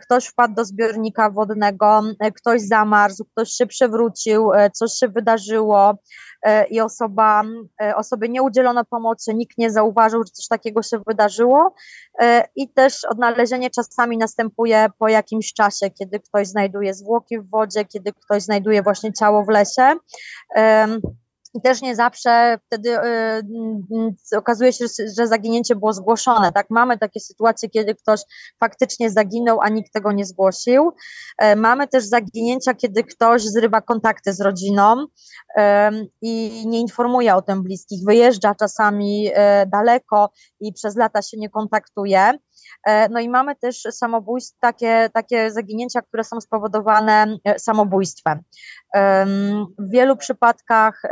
Ktoś 0.00 0.26
wpadł 0.26 0.54
do 0.54 0.64
zbiornika 0.64 1.30
wodnego, 1.30 2.02
ktoś 2.36 2.62
zamarzł, 2.62 3.24
ktoś 3.24 3.50
się 3.50 3.66
przewrócił, 3.66 4.50
coś 4.72 4.92
się 4.92 5.08
wydarzyło 5.08 5.98
i 6.70 6.80
osoba, 6.80 7.42
osobie 7.96 8.28
nie 8.28 8.42
udzielono 8.42 8.84
pomocy, 8.84 9.34
nikt 9.34 9.58
nie 9.58 9.70
zauważył, 9.70 10.22
że 10.24 10.30
coś 10.30 10.48
takiego 10.48 10.82
się 10.82 10.98
wydarzyło 11.06 11.74
i 12.56 12.68
też 12.68 13.04
odnalezienie 13.04 13.70
czasami 13.70 14.18
następuje 14.18 14.86
po 14.98 15.08
jakimś 15.08 15.52
czasie, 15.52 15.90
kiedy 15.90 16.20
ktoś 16.20 16.46
znajduje 16.46 16.94
zwłoki 16.94 17.38
w 17.38 17.50
wodzie, 17.50 17.84
kiedy 17.84 18.12
ktoś 18.12 18.42
znajduje 18.42 18.82
właśnie 18.82 19.12
ciało 19.12 19.44
w 19.44 19.48
lesie. 19.48 19.92
I 21.54 21.60
też 21.60 21.82
nie 21.82 21.96
zawsze 21.96 22.58
wtedy 22.66 22.98
y, 24.32 24.36
okazuje 24.36 24.72
się, 24.72 24.84
że 25.18 25.26
zaginięcie 25.26 25.76
było 25.76 25.92
zgłoszone. 25.92 26.52
Tak, 26.52 26.66
mamy 26.70 26.98
takie 26.98 27.20
sytuacje, 27.20 27.68
kiedy 27.68 27.94
ktoś 27.94 28.20
faktycznie 28.60 29.10
zaginął, 29.10 29.60
a 29.60 29.68
nikt 29.68 29.92
tego 29.92 30.12
nie 30.12 30.24
zgłosił. 30.24 30.92
E, 31.38 31.56
mamy 31.56 31.88
też 31.88 32.04
zaginięcia, 32.04 32.74
kiedy 32.74 33.04
ktoś 33.04 33.42
zrywa 33.42 33.80
kontakty 33.80 34.32
z 34.32 34.40
rodziną 34.40 35.06
i 36.22 36.62
nie 36.66 36.80
informuje 36.80 37.34
o 37.34 37.42
tym 37.42 37.62
bliskich, 37.62 38.04
wyjeżdża 38.06 38.54
czasami 38.54 39.30
e, 39.34 39.66
daleko 39.66 40.30
i 40.60 40.72
przez 40.72 40.96
lata 40.96 41.22
się 41.22 41.36
nie 41.36 41.50
kontaktuje. 41.50 42.38
E, 42.86 43.08
no 43.08 43.20
i 43.20 43.28
mamy 43.28 43.56
też 43.56 43.82
samobójstwa, 43.90 44.58
takie, 44.60 45.10
takie 45.12 45.50
zaginięcia, 45.50 46.02
które 46.02 46.24
są 46.24 46.40
spowodowane 46.40 47.36
e, 47.44 47.58
samobójstwem. 47.58 48.40
W 49.78 49.90
wielu 49.90 50.16
przypadkach 50.16 51.02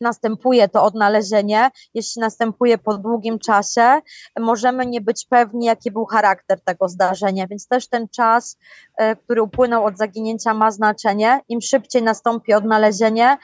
następuje 0.00 0.68
to 0.68 0.84
odnalezienie, 0.84 1.70
jeśli 1.94 2.20
następuje 2.20 2.78
po 2.78 2.98
długim 2.98 3.38
czasie, 3.38 4.00
możemy 4.40 4.86
nie 4.86 5.00
być 5.00 5.26
pewni, 5.30 5.66
jaki 5.66 5.90
był 5.90 6.04
charakter 6.04 6.60
tego 6.60 6.88
zdarzenia, 6.88 7.46
więc 7.46 7.68
też 7.68 7.88
ten 7.88 8.08
czas, 8.08 8.58
e, 8.98 9.16
który 9.16 9.42
upłynął 9.42 9.84
od 9.84 9.98
zaginięcia 9.98 10.54
ma 10.54 10.70
znaczenie. 10.70 11.40
Im 11.48 11.60
szybciej 11.60 12.02
nastąpi 12.02 12.54
odnalezienie, 12.54 13.36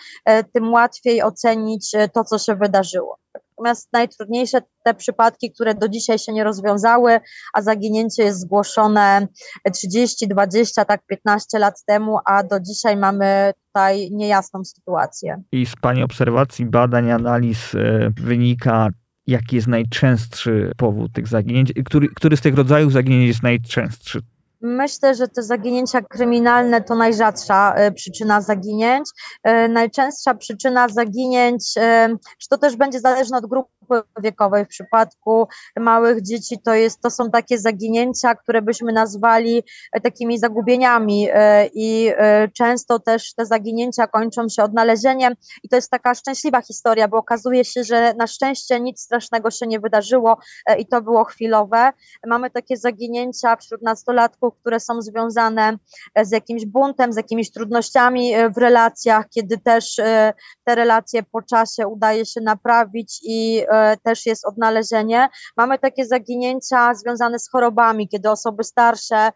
tym 0.53 0.73
łatwiej 0.73 1.23
ocenić 1.23 1.93
to, 2.13 2.25
co 2.25 2.39
się 2.39 2.55
wydarzyło. 2.55 3.19
Natomiast 3.59 3.89
najtrudniejsze 3.93 4.59
te 4.85 4.95
przypadki, 4.95 5.53
które 5.53 5.75
do 5.75 5.89
dzisiaj 5.89 6.19
się 6.19 6.33
nie 6.33 6.45
rozwiązały, 6.45 7.21
a 7.55 7.63
zaginięcie 7.63 8.23
jest 8.23 8.41
zgłoszone 8.41 9.29
30, 9.75 10.29
20, 10.29 10.85
tak 10.85 11.07
15 11.07 11.59
lat 11.59 11.75
temu, 11.87 12.19
a 12.25 12.43
do 12.43 12.61
dzisiaj 12.61 12.97
mamy 12.97 13.53
tutaj 13.67 14.11
niejasną 14.11 14.65
sytuację. 14.65 15.43
I 15.53 15.67
z 15.67 15.77
Pani 15.81 16.03
obserwacji, 16.03 16.67
badań, 16.67 17.11
analiz 17.11 17.75
e, 17.75 18.11
wynika, 18.21 18.89
jaki 19.27 19.57
jest 19.57 19.69
najczęstszy 19.69 20.73
powód 20.77 21.13
tych 21.13 21.29
zaginięć, 21.29 21.73
który, 21.85 22.09
który 22.09 22.37
z 22.37 22.41
tych 22.41 22.55
rodzajów 22.55 22.93
zaginięć 22.93 23.29
jest 23.29 23.43
najczęstszy? 23.43 24.23
Myślę, 24.61 25.15
że 25.15 25.29
te 25.29 25.43
zaginięcia 25.43 26.03
kryminalne 26.03 26.83
to 26.83 26.95
najrzadsza 26.95 27.75
e, 27.75 27.93
przyczyna 27.93 28.41
zaginięć. 28.41 29.07
E, 29.43 29.69
najczęstsza 29.69 30.35
przyczyna 30.35 30.89
zaginięć, 30.89 31.63
e, 31.77 32.17
czy 32.39 32.49
to 32.49 32.59
też 32.59 32.77
będzie 32.77 33.01
zależne 33.01 33.39
od 33.39 33.47
grupy 33.47 33.78
wiekowej. 34.23 34.65
W 34.65 34.69
przypadku 34.69 35.49
małych 35.77 36.23
dzieci 36.23 36.59
to, 36.65 36.75
jest, 36.75 37.01
to 37.01 37.11
są 37.11 37.31
takie 37.31 37.59
zaginięcia, 37.59 38.35
które 38.35 38.63
byśmy 38.63 38.93
nazwali 38.93 39.63
takimi 40.03 40.39
zagubieniami 40.39 41.29
i 41.75 42.13
często 42.57 42.99
też 42.99 43.35
te 43.35 43.47
zaginięcia 43.47 44.07
kończą 44.07 44.49
się 44.49 44.63
odnalezieniem 44.63 45.35
i 45.63 45.69
to 45.69 45.77
jest 45.77 45.91
taka 45.91 46.15
szczęśliwa 46.15 46.63
historia, 46.63 47.09
bo 47.09 47.17
okazuje 47.17 47.65
się, 47.65 47.85
że 47.85 48.15
na 48.15 48.27
szczęście 48.27 48.81
nic 48.81 49.01
strasznego 49.01 49.51
się 49.51 49.67
nie 49.67 49.81
wydarzyło 49.81 50.39
i 50.79 50.87
to 50.87 51.03
było 51.03 51.25
chwilowe. 51.25 51.93
Mamy 52.27 52.51
takie 52.51 52.77
zaginięcia 52.77 53.57
wśród 53.57 53.83
nastolatków, 53.83 54.55
które 54.61 54.81
są 54.81 55.03
związane 55.03 55.79
e, 56.15 56.25
z 56.25 56.31
jakimś 56.31 56.67
buntem, 56.67 57.13
z 57.13 57.17
jakimiś 57.17 57.53
trudnościami 57.53 58.35
e, 58.35 58.51
w 58.51 58.57
relacjach, 58.59 59.29
kiedy 59.29 59.59
też 59.59 59.99
e, 59.99 60.33
te 60.65 60.75
relacje 60.75 61.23
po 61.23 61.43
czasie 61.43 61.87
udaje 61.87 62.27
się 62.27 62.41
naprawić 62.41 63.21
i 63.23 63.63
też 64.03 64.27
jest 64.27 64.47
odnalezienie. 64.47 65.29
Mamy 65.57 65.79
takie 65.79 66.07
zaginięcia 66.07 66.95
związane 66.95 67.39
z 67.39 67.51
chorobami, 67.51 68.09
kiedy 68.09 68.31
osoby 68.31 68.65
starsze 68.65 69.33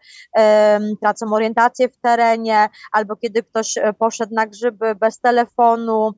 tracą 1.01 1.33
orientację 1.33 1.89
w 1.89 1.97
terenie, 1.97 2.69
albo 2.91 3.15
kiedy 3.15 3.43
ktoś 3.43 3.75
poszedł 3.99 4.33
na 4.35 4.47
grzyby 4.47 4.95
bez 4.95 5.19
telefonu, 5.19 6.11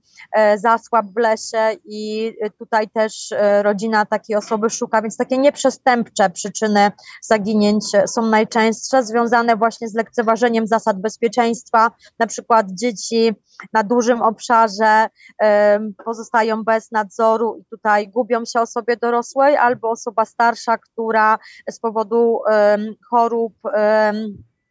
zasłab 0.58 1.06
w 1.06 1.20
lesie 1.20 1.76
i 1.86 2.34
tutaj 2.60 2.90
też 2.90 3.34
rodzina 3.62 4.06
takiej 4.06 4.36
osoby 4.36 4.70
szuka, 4.70 5.02
więc 5.02 5.18
takie 5.18 5.38
nieprzestępcze 5.38 6.30
przyczyny 6.30 6.92
zaginięć 7.22 7.86
są 8.08 8.22
najczęstsze 8.22 9.04
związane 9.04 9.56
właśnie 9.56 9.88
z 9.88 9.94
lekceważeniem 9.96 10.68
zasad 10.68 11.02
bezpieczeństwa, 11.02 11.92
na 12.20 12.28
przykład 12.28 12.68
dzieci 12.72 13.36
na 13.74 13.84
dużym 13.84 14.22
obszarze 14.22 15.08
pozostają 16.06 16.64
bez 16.64 16.92
nadzoru 16.92 17.58
i 17.62 17.66
tutaj 17.66 18.12
gubią 18.16 18.46
się 18.46 18.62
osobie 18.62 18.98
dorosłej, 18.98 19.58
albo 19.58 19.90
osoba 19.90 20.26
starsza, 20.26 20.78
która 20.78 21.38
z 21.70 21.80
powodu 21.80 22.40
chorób 23.10 23.54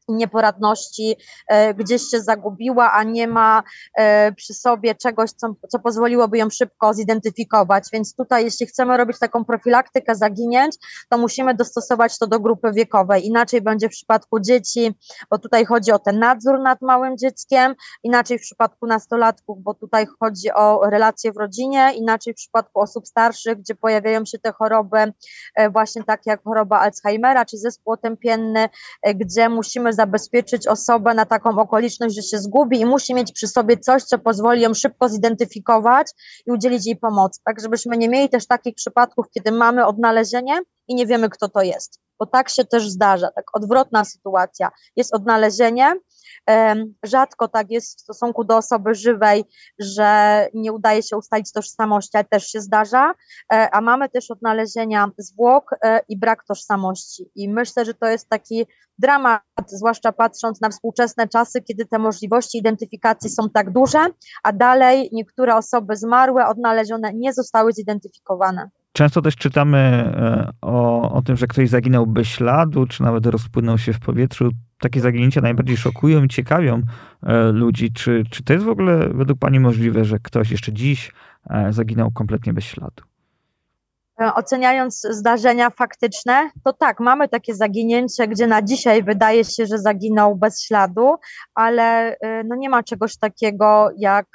nieporadności 0.08 1.16
e, 1.48 1.74
gdzieś 1.74 2.02
się 2.02 2.20
zagubiła, 2.20 2.92
a 2.92 3.02
nie 3.02 3.28
ma 3.28 3.62
e, 3.96 4.32
przy 4.32 4.54
sobie 4.54 4.94
czegoś, 4.94 5.30
co, 5.30 5.54
co 5.68 5.78
pozwoliłoby 5.78 6.38
ją 6.38 6.50
szybko 6.50 6.94
zidentyfikować. 6.94 7.84
Więc 7.92 8.14
tutaj, 8.14 8.44
jeśli 8.44 8.66
chcemy 8.66 8.96
robić 8.96 9.18
taką 9.18 9.44
profilaktykę 9.44 10.14
zaginięć, 10.14 10.76
to 11.10 11.18
musimy 11.18 11.54
dostosować 11.54 12.18
to 12.18 12.26
do 12.26 12.40
grupy 12.40 12.72
wiekowej. 12.72 13.26
Inaczej 13.26 13.62
będzie 13.62 13.88
w 13.88 13.92
przypadku 13.92 14.40
dzieci, 14.40 14.94
bo 15.30 15.38
tutaj 15.38 15.64
chodzi 15.64 15.92
o 15.92 15.98
ten 15.98 16.18
nadzór 16.18 16.60
nad 16.60 16.82
małym 16.82 17.18
dzieckiem, 17.18 17.74
inaczej 18.02 18.38
w 18.38 18.42
przypadku 18.42 18.86
nastolatków, 18.86 19.62
bo 19.62 19.74
tutaj 19.74 20.06
chodzi 20.20 20.52
o 20.52 20.90
relacje 20.90 21.32
w 21.32 21.36
rodzinie, 21.36 21.92
inaczej 21.94 22.32
w 22.32 22.36
przypadku 22.36 22.80
osób 22.80 23.06
starszych, 23.06 23.58
gdzie 23.58 23.74
pojawiają 23.74 24.24
się 24.24 24.38
te 24.38 24.52
choroby, 24.52 25.12
e, 25.54 25.70
właśnie 25.70 26.04
takie 26.04 26.30
jak 26.30 26.42
choroba 26.42 26.80
Alzheimera 26.80 27.44
czy 27.44 27.58
zespół 27.58 27.92
otępienny, 27.92 28.68
gdzie 29.14 29.48
musimy 29.48 29.93
zabezpieczyć 29.94 30.66
osobę 30.66 31.14
na 31.14 31.24
taką 31.24 31.59
okoliczność, 31.59 32.14
że 32.14 32.22
się 32.22 32.38
zgubi 32.38 32.80
i 32.80 32.87
musi 32.87 33.14
mieć 33.14 33.33
przy 33.33 33.48
sobie 33.48 33.76
coś, 33.76 34.02
co 34.02 34.18
pozwoli 34.18 34.61
ją 34.61 34.74
szybko 34.74 35.09
zidentyfikować 35.09 36.07
i 36.46 36.52
udzielić 36.52 36.87
jej 36.87 36.96
pomocy. 36.96 37.40
Tak, 37.44 37.61
żebyśmy 37.61 37.96
nie 37.96 38.09
mieli 38.09 38.28
też 38.28 38.46
takich 38.46 38.74
przypadków, 38.74 39.26
kiedy 39.30 39.52
mamy 39.52 39.87
odnalezienie 39.87 40.61
i 40.88 40.94
nie 40.94 41.07
wiemy, 41.07 41.30
kto 41.30 41.48
to 41.48 41.62
jest. 41.62 42.00
Bo 42.18 42.26
tak 42.26 42.48
się 42.48 42.64
też 42.64 42.88
zdarza, 42.90 43.30
tak 43.30 43.44
odwrotna 43.52 44.04
sytuacja. 44.04 44.70
Jest 44.96 45.14
odnalezienie, 45.14 45.94
Rzadko 47.02 47.48
tak 47.48 47.70
jest 47.70 47.98
w 47.98 48.02
stosunku 48.02 48.44
do 48.44 48.57
osoby 48.57 48.94
żywej, 48.94 49.44
że 49.78 50.48
nie 50.54 50.72
udaje 50.72 51.02
się 51.02 51.16
ustalić 51.16 51.52
tożsamości, 51.52 52.11
ale 52.16 52.24
też 52.24 52.46
się 52.46 52.61
zdarza, 52.61 53.14
e, 53.52 53.70
a 53.70 53.80
mamy 53.80 54.09
też 54.09 54.30
odnalezienia 54.30 55.11
zwłok 55.18 55.70
e, 55.85 56.00
i 56.09 56.18
brak 56.18 56.44
tożsamości. 56.44 57.30
I 57.35 57.48
myślę, 57.48 57.85
że 57.85 57.94
to 57.94 58.07
jest 58.07 58.28
taki 58.28 58.66
dramat, 58.98 59.42
zwłaszcza 59.66 60.12
patrząc 60.12 60.61
na 60.61 60.68
współczesne 60.68 61.28
czasy, 61.28 61.62
kiedy 61.62 61.87
te 61.87 61.98
możliwości 61.98 62.59
identyfikacji 62.59 63.30
są 63.30 63.50
tak 63.50 63.70
duże, 63.70 64.07
a 64.42 64.52
dalej 64.52 65.09
niektóre 65.12 65.57
osoby 65.57 65.96
zmarłe, 65.96 66.46
odnalezione 66.46 67.12
nie 67.14 67.33
zostały 67.33 67.72
zidentyfikowane. 67.72 68.70
Często 68.96 69.22
też 69.22 69.37
czytamy 69.37 69.78
e, 69.78 70.52
o, 70.61 71.12
o 71.12 71.22
tym, 71.22 71.37
że 71.37 71.46
ktoś 71.46 71.68
zaginął 71.68 72.07
bez 72.07 72.26
śladu, 72.26 72.87
czy 72.87 73.02
nawet 73.02 73.26
rozpłynął 73.26 73.78
się 73.78 73.92
w 73.92 74.00
powietrzu. 74.00 74.50
Takie 74.78 75.00
zaginięcia 75.00 75.40
najbardziej 75.40 75.76
szokują 75.76 76.24
i 76.24 76.28
ciekawią 76.28 76.83
e, 77.22 77.52
ludzi. 77.52 77.92
Czy, 77.92 78.24
czy 78.30 78.42
to 78.42 78.52
jest 78.52 78.64
w 78.64 78.68
ogóle 78.68 79.09
według 79.09 79.38
Pani 79.38 79.61
możliwe, 79.61 80.04
że 80.04 80.18
ktoś 80.18 80.50
jeszcze 80.50 80.72
dziś 80.72 81.12
e, 81.50 81.72
zaginął 81.72 82.11
kompletnie 82.11 82.52
bez 82.52 82.64
śladu? 82.64 83.13
E, 84.20 84.35
oceniając 84.35 85.00
zdarzenia 85.00 85.70
faktyczne, 85.70 86.50
to 86.64 86.72
tak, 86.72 87.00
mamy 87.00 87.29
takie 87.29 87.55
zaginięcie, 87.55 88.29
gdzie 88.29 88.46
na 88.46 88.62
dzisiaj 88.62 89.03
wydaje 89.03 89.44
się, 89.44 89.66
że 89.66 89.79
zaginął 89.79 90.37
bez 90.37 90.62
śladu, 90.62 91.14
ale 91.55 92.16
e, 92.20 92.44
no 92.44 92.57
nie 92.57 92.68
ma 92.68 92.83
czegoś 92.83 93.16
takiego 93.16 93.90
jak, 93.96 94.27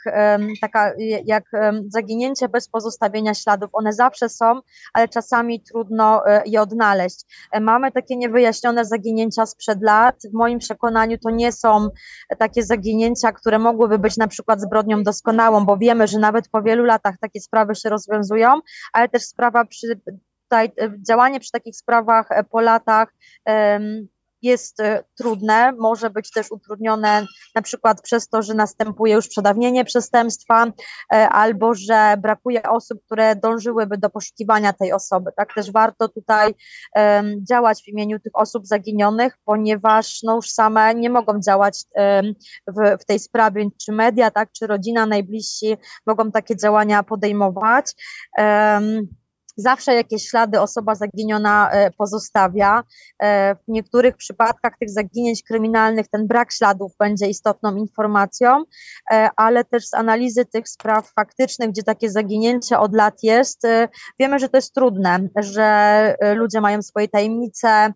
taka, 0.61 0.91
jak 1.25 1.43
zaginięcie 1.87 2.49
bez 2.49 2.69
pozostawienia 2.69 3.33
śladów. 3.33 3.69
One 3.73 3.93
zawsze 3.93 4.29
są, 4.29 4.61
ale 4.93 5.07
czasami 5.07 5.63
trudno 5.63 6.27
e, 6.27 6.41
je 6.45 6.61
odnaleźć. 6.61 7.47
Mamy 7.61 7.91
takie 7.91 8.17
niewyjaśnione 8.17 8.85
zaginięcia 8.85 9.45
sprzed 9.45 9.81
lat. 9.81 10.15
W 10.31 10.33
moim 10.33 10.59
przekonaniu 10.59 11.17
to 11.23 11.29
nie 11.29 11.51
są 11.51 11.89
takie 12.37 12.63
zaginięcia, 12.63 13.31
które 13.31 13.59
mogłyby 13.59 13.99
być 13.99 14.17
na 14.17 14.27
przykład 14.27 14.61
zbrodnią 14.61 15.03
doskonałą, 15.03 15.65
bo 15.65 15.77
wiemy, 15.77 16.07
że 16.07 16.19
nawet 16.19 16.49
po 16.49 16.61
wielu 16.61 16.83
latach 16.83 17.15
takie 17.21 17.39
sprawy 17.39 17.75
się 17.75 17.89
rozwiązują, 17.89 18.59
ale 18.93 19.09
też 19.09 19.23
sprawa 19.23 19.65
przy 19.69 19.99
e, 20.53 20.69
działanie 21.07 21.39
przy 21.39 21.51
takich 21.51 21.75
sprawach 21.75 22.31
e, 22.31 22.43
po 22.43 22.61
latach 22.61 23.13
jest 24.41 24.79
e, 24.79 25.03
trudne, 25.15 25.71
może 25.71 26.09
być 26.09 26.31
też 26.31 26.51
utrudnione 26.51 27.25
na 27.55 27.61
przykład 27.61 28.01
przez 28.01 28.29
to, 28.29 28.41
że 28.41 28.53
następuje 28.53 29.13
już 29.13 29.27
przedawnienie 29.27 29.85
przestępstwa 29.85 30.65
albo 31.29 31.73
że 31.73 32.15
brakuje 32.21 32.63
osób, 32.63 33.05
które 33.05 33.35
dążyłyby 33.35 33.97
do 33.97 34.09
poszukiwania 34.09 34.73
tej 34.73 34.93
osoby. 34.93 35.31
Tak 35.35 35.53
też 35.53 35.71
warto 35.71 36.09
tutaj 36.09 36.55
działać 37.49 37.83
w 37.83 37.87
imieniu 37.87 38.19
tych 38.19 38.31
osób 38.35 38.67
zaginionych, 38.67 39.37
ponieważ 39.45 40.19
no 40.23 40.35
już 40.35 40.49
same 40.49 40.95
nie 40.95 41.09
mogą 41.09 41.39
działać 41.39 41.83
w, 42.67 42.97
w 43.01 43.05
tej 43.05 43.19
sprawie, 43.19 43.69
czy 43.85 43.91
media, 43.91 44.31
tak, 44.31 44.51
czy 44.51 44.67
rodzina, 44.67 45.05
najbliżsi 45.05 45.77
mogą 46.05 46.31
takie 46.31 46.55
działania 46.55 47.03
podejmować. 47.03 47.95
Zawsze 49.59 49.93
jakieś 49.93 50.27
ślady 50.27 50.61
osoba 50.61 50.95
zaginiona 50.95 51.71
e, 51.71 51.91
pozostawia. 51.91 52.83
E, 53.21 53.55
w 53.55 53.67
niektórych 53.67 54.17
przypadkach 54.17 54.73
tych 54.79 54.89
zaginięć 54.89 55.43
kryminalnych 55.43 56.07
ten 56.07 56.27
brak 56.27 56.51
śladów 56.53 56.91
będzie 56.99 57.27
istotną 57.27 57.75
informacją, 57.75 58.63
e, 59.11 59.29
ale 59.35 59.63
też 59.63 59.87
z 59.87 59.93
analizy 59.93 60.45
tych 60.45 60.69
spraw 60.69 61.11
faktycznych, 61.13 61.69
gdzie 61.69 61.83
takie 61.83 62.11
zaginięcie 62.11 62.79
od 62.79 62.95
lat 62.95 63.23
jest, 63.23 63.61
wiemy, 64.19 64.39
że 64.39 64.49
to 64.49 64.57
jest 64.57 64.73
trudne, 64.73 65.19
że 65.35 66.15
ludzie 66.35 66.61
mają 66.61 66.81
swoje 66.81 67.07
tajemnice, 67.07 67.93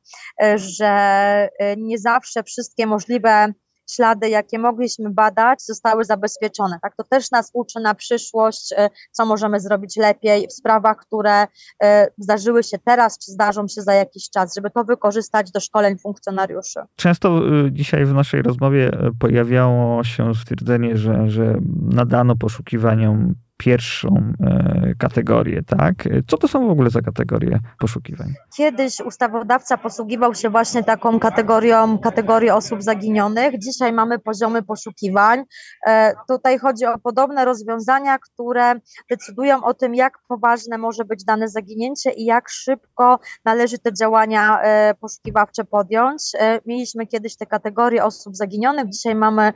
że 0.55 1.49
nie 1.77 1.97
zawsze 1.97 2.43
wszystkie 2.43 2.87
możliwe 2.87 3.53
ślady, 3.95 4.29
jakie 4.29 4.59
mogliśmy 4.59 5.09
badać, 5.09 5.65
zostały 5.65 6.05
zabezpieczone. 6.05 6.79
Tak, 6.81 6.95
to 6.95 7.03
też 7.03 7.31
nas 7.31 7.51
uczy 7.53 7.79
na 7.79 7.95
przyszłość, 7.95 8.73
e, 8.77 8.89
co 9.11 9.25
możemy 9.25 9.59
zrobić 9.59 9.97
lepiej 9.97 10.47
w 10.47 10.53
sprawach, 10.53 10.97
które 10.97 11.47
e, 11.83 12.07
zdarzyły 12.17 12.63
się 12.63 12.77
teraz, 12.85 13.17
czy 13.17 13.31
zdarzą 13.31 13.67
się 13.67 13.81
za 13.81 13.93
jakiś 13.93 14.29
czas, 14.29 14.55
żeby 14.55 14.69
to 14.69 14.83
wykorzystać 14.83 15.51
do 15.51 15.59
szkoleń 15.59 15.97
funkcjonariuszy. 15.97 16.79
Często 16.95 17.37
e, 17.37 17.71
dzisiaj 17.71 18.05
w 18.05 18.13
naszej 18.13 18.41
rozmowie 18.41 18.91
pojawiało 19.19 20.03
się 20.03 20.35
stwierdzenie, 20.35 20.97
że, 20.97 21.29
że 21.29 21.57
nadano 21.75 22.35
poszukiwaniom 22.35 23.35
pierwszą 23.57 24.33
e, 24.39 24.93
kategorię, 24.99 25.61
tak? 25.63 25.95
Co 26.27 26.37
to 26.37 26.47
są 26.47 26.67
w 26.67 26.71
ogóle 26.71 26.89
za 26.89 27.01
kategorie 27.01 27.59
poszukiwań? 27.79 28.33
Kiedyś 28.57 28.99
ustawodawca 28.99 29.77
posługiwał 29.77 30.35
się 30.35 30.49
właśnie 30.49 30.83
taką 30.83 31.19
kategorią, 31.19 31.97
kategorię 31.97 32.55
osób 32.55 32.83
zaginionych. 32.83 33.59
Dzisiaj 33.59 33.93
mamy 33.93 34.19
poziomy 34.19 34.63
poszukiwań. 34.63 35.43
E, 35.87 36.13
tutaj 36.27 36.59
chodzi 36.59 36.85
o 36.85 36.99
podobne 36.99 37.45
rozwiązania, 37.45 38.19
które 38.19 38.75
decydują 39.09 39.63
o 39.63 39.73
tym, 39.73 39.95
jak 39.95 40.13
poważne 40.27 40.77
może 40.77 41.05
być 41.05 41.23
dane 41.23 41.47
zaginięcie 41.47 42.11
i 42.11 42.25
jak 42.25 42.49
szybko 42.49 43.19
należy 43.45 43.79
te 43.79 43.93
działania 43.93 44.61
e, 44.61 44.93
poszukiwawcze 44.93 45.63
podjąć. 45.63 46.23
Mieliśmy 46.65 47.07
kiedyś 47.07 47.37
te 47.37 47.45
kategorie 47.45 48.03
osób 48.03 48.35
zaginionych, 48.35 48.89
dzisiaj 48.89 49.15
mamy 49.15 49.53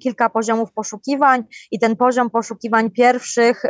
kilka 0.00 0.30
poziomów 0.30 0.72
poszukiwań 0.72 1.44
i 1.70 1.78
ten 1.78 1.96
poziom 1.96 2.30
poszukiwań 2.30 2.90
pierwszych 2.96 3.62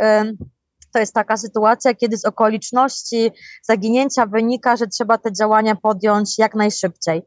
to 0.93 1.01
jest 1.01 1.15
taka 1.15 1.37
sytuacja, 1.37 1.95
kiedy 1.95 2.17
z 2.17 2.25
okoliczności 2.25 3.31
zaginięcia 3.63 4.27
wynika, 4.27 4.77
że 4.77 4.87
trzeba 4.87 5.19
te 5.19 5.33
działania 5.33 5.75
podjąć 5.75 6.39
jak 6.39 6.55
najszybciej. 6.55 7.23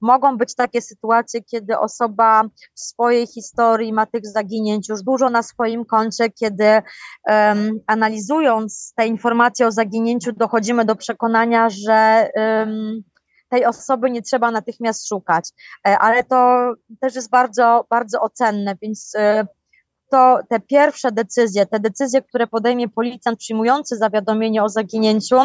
Mogą 0.00 0.36
być 0.36 0.54
takie 0.54 0.82
sytuacje, 0.82 1.42
kiedy 1.42 1.78
osoba 1.78 2.42
w 2.74 2.80
swojej 2.80 3.26
historii 3.26 3.92
ma 3.92 4.06
tych 4.06 4.26
zaginięć 4.26 4.88
już 4.88 5.02
dużo 5.02 5.30
na 5.30 5.42
swoim 5.42 5.84
koncie, 5.84 6.30
kiedy 6.30 6.64
um, 6.64 7.80
analizując 7.86 8.92
te 8.96 9.06
informacje 9.06 9.66
o 9.66 9.72
zaginięciu, 9.72 10.32
dochodzimy 10.32 10.84
do 10.84 10.96
przekonania, 10.96 11.68
że 11.70 12.28
um, 12.34 13.02
tej 13.48 13.64
osoby 13.64 14.10
nie 14.10 14.22
trzeba 14.22 14.50
natychmiast 14.50 15.08
szukać, 15.08 15.50
e, 15.86 15.98
ale 15.98 16.24
to 16.24 16.72
też 17.00 17.14
jest 17.14 17.30
bardzo, 17.30 17.86
bardzo 17.90 18.20
ocenne, 18.20 18.74
więc 18.82 19.12
e, 19.16 19.46
to 20.10 20.38
te 20.48 20.60
pierwsze 20.60 21.12
decyzje, 21.12 21.66
te 21.66 21.80
decyzje, 21.80 22.22
które 22.22 22.46
podejmie 22.46 22.88
policjant 22.88 23.38
przyjmujący 23.38 23.96
zawiadomienie 23.96 24.62
o 24.62 24.68
zaginięciu, 24.68 25.36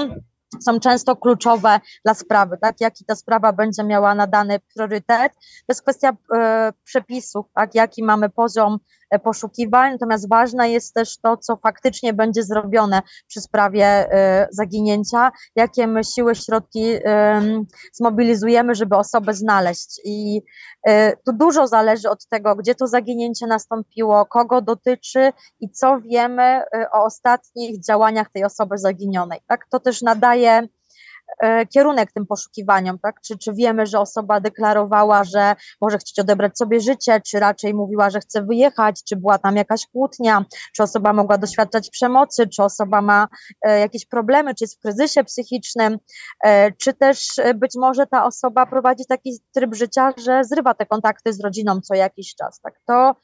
są 0.60 0.80
często 0.80 1.16
kluczowe 1.16 1.80
dla 2.06 2.14
sprawy, 2.14 2.58
tak? 2.62 2.82
Jaki 2.82 3.06
ta 3.06 3.16
sprawa 3.16 3.54
będzie 3.54 3.84
miała 3.84 4.16
nadany 4.16 4.60
priorytet. 4.60 5.34
To 5.34 5.66
jest 5.70 5.82
kwestia 5.82 6.14
e, 6.36 6.74
przepisów, 6.84 7.46
tak? 7.54 7.76
Jaki 7.76 8.04
mamy 8.04 8.30
poziom 8.30 8.80
poszukiwań, 9.20 9.92
natomiast 9.92 10.30
ważne 10.30 10.70
jest 10.70 10.94
też 10.94 11.18
to, 11.18 11.38
co 11.38 11.56
faktycznie 11.56 12.14
będzie 12.14 12.44
zrobione 12.44 13.02
przy 13.28 13.42
sprawie 13.42 13.86
e, 13.86 14.48
zaginięcia, 14.52 15.32
jakie 15.56 15.88
my 15.88 16.04
siły, 16.04 16.36
środki 16.36 16.86
zmobilizujemy, 17.94 18.76
żeby 18.76 18.96
osobę 18.96 19.34
znaleźć. 19.34 20.02
I 20.06 20.42
e, 20.88 21.18
tu 21.18 21.34
dużo 21.34 21.68
zależy 21.68 22.10
od 22.10 22.28
tego, 22.28 22.56
gdzie 22.56 22.76
to 22.76 22.88
zaginięcie 22.88 23.48
nastąpiło, 23.48 24.26
kogo 24.26 24.62
dotyczy 24.62 25.34
i 25.60 25.70
co 25.70 26.00
wiemy 26.02 26.64
o 26.94 27.04
ostatnich 27.04 27.86
działaniach 27.86 28.30
tej 28.30 28.44
osoby 28.44 28.78
zaginionej. 28.78 29.40
Tak? 29.48 29.66
To 29.70 29.80
też 29.80 30.02
nadaje 30.02 30.52
E, 30.52 30.68
kierunek 31.70 32.12
tym 32.12 32.26
poszukiwaniom, 32.26 33.00
tak? 33.00 33.22
Czy, 33.22 33.38
czy 33.38 33.54
wiemy, 33.54 33.86
że 33.86 34.00
osoba 34.00 34.40
deklarowała, 34.40 35.24
że 35.24 35.56
może 35.82 35.98
chcieć 35.98 36.20
odebrać 36.20 36.58
sobie 36.58 36.80
życie, 36.80 37.22
czy 37.28 37.40
raczej 37.40 37.74
mówiła, 37.74 38.10
że 38.10 38.20
chce 38.20 38.42
wyjechać, 38.42 39.04
czy 39.04 39.16
była 39.16 39.38
tam 39.38 39.56
jakaś 39.56 39.88
kłótnia, 39.88 40.46
czy 40.76 40.84
osoba 40.84 41.14
mogła 41.14 41.38
doświadczać 41.38 41.90
przemocy, 41.90 42.48
czy 42.48 42.64
osoba 42.64 43.02
ma 43.02 43.28
e, 43.62 43.80
jakieś 43.80 44.06
problemy, 44.06 44.56
czy 44.56 44.64
jest 44.64 44.78
w 44.78 44.82
kryzysie 44.82 45.24
psychicznym, 45.24 45.98
e, 46.44 46.72
czy 46.72 46.94
też 46.94 47.28
być 47.56 47.72
może 47.76 48.08
ta 48.08 48.26
osoba 48.26 48.66
prowadzi 48.66 49.06
taki 49.06 49.40
tryb 49.54 49.76
życia, 49.76 50.14
że 50.18 50.44
zrywa 50.44 50.74
te 50.74 50.86
kontakty 50.86 51.34
z 51.34 51.42
rodziną 51.42 51.82
co 51.82 51.96
jakiś 51.96 52.36
czas, 52.36 52.60
tak? 52.62 52.74
To 52.86 53.16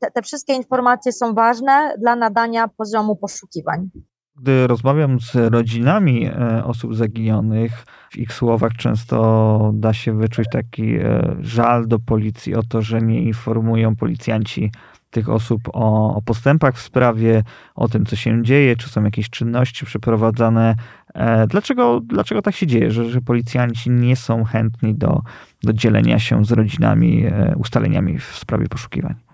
te, 0.00 0.10
te 0.14 0.22
wszystkie 0.22 0.52
informacje 0.52 1.12
są 1.12 1.34
ważne 1.34 1.94
dla 1.98 2.16
nadania 2.16 2.68
poziomu 2.68 3.16
poszukiwań. 3.16 3.90
Gdy 4.40 4.66
rozmawiam 4.66 5.20
z 5.20 5.34
rodzinami 5.34 6.26
e, 6.26 6.64
osób 6.64 6.94
zaginionych, 6.94 7.84
w 8.10 8.18
ich 8.18 8.32
słowach 8.32 8.72
często 8.72 9.70
da 9.74 9.92
się 9.92 10.18
wyczuć 10.18 10.46
taki 10.52 10.96
e, 10.96 11.36
żal 11.40 11.86
do 11.86 11.98
policji 11.98 12.54
o 12.54 12.62
to, 12.62 12.82
że 12.82 13.00
nie 13.00 13.22
informują 13.22 13.96
policjanci 13.96 14.70
tych 15.10 15.28
osób 15.28 15.60
o, 15.72 16.14
o, 16.14 16.22
postępach 16.22 16.74
w 16.74 16.80
sprawie, 16.80 17.42
o 17.74 17.88
tym, 17.88 18.06
co 18.06 18.16
się 18.16 18.42
dzieje, 18.42 18.76
czy 18.76 18.88
są 18.88 19.04
jakieś 19.04 19.30
czynności 19.30 19.86
przeprowadzane. 19.86 20.74
E, 21.14 21.46
dlaczego, 21.46 22.00
dlaczego 22.00 22.42
tak 22.42 22.54
się 22.54 22.66
dzieje, 22.66 22.90
że, 22.90 23.10
że 23.10 23.20
policjanci 23.20 23.90
nie 23.90 24.16
są 24.16 24.44
chętni 24.44 24.94
do, 24.94 25.22
do 25.62 25.72
dzielenia 25.72 26.18
się 26.18 26.44
z 26.44 26.52
rodzinami 26.52 27.24
ustaleniami 27.56 28.18
w 28.18 28.24
sprawie 28.24 28.68
poszukiwań? 28.68 29.27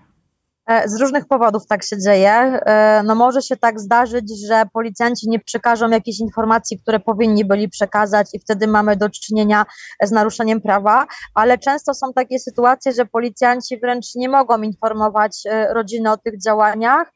E, 0.67 0.89
z 0.89 1.01
różnych 1.01 1.27
powodów 1.27 1.67
tak 1.67 1.83
się 1.83 1.97
dzieje. 1.99 2.31
E, 2.31 3.03
no 3.03 3.15
może 3.15 3.41
się 3.41 3.57
tak 3.57 3.79
zdarzyć, 3.79 4.47
że 4.47 4.63
policjanci 4.73 5.29
nie 5.29 5.39
przekażą 5.39 5.89
jakichś 5.89 6.19
informacji, 6.19 6.79
które 6.79 6.99
powinni 6.99 7.45
byli 7.45 7.69
przekazać 7.69 8.27
i 8.33 8.39
wtedy 8.39 8.67
mamy 8.67 8.95
do 8.95 9.09
czynienia 9.09 9.65
z 10.03 10.11
naruszeniem 10.11 10.61
prawa, 10.61 11.07
ale 11.33 11.57
często 11.57 11.93
są 11.93 12.13
takie 12.13 12.39
sytuacje, 12.39 12.91
że 12.91 13.05
policjanci 13.05 13.79
wręcz 13.79 14.15
nie 14.15 14.29
mogą 14.29 14.61
informować 14.61 15.37
e, 15.45 15.73
rodziny 15.73 16.11
o 16.11 16.17
tych 16.17 16.41
działaniach, 16.41 17.13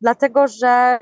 dlatego 0.00 0.48
że 0.48 0.98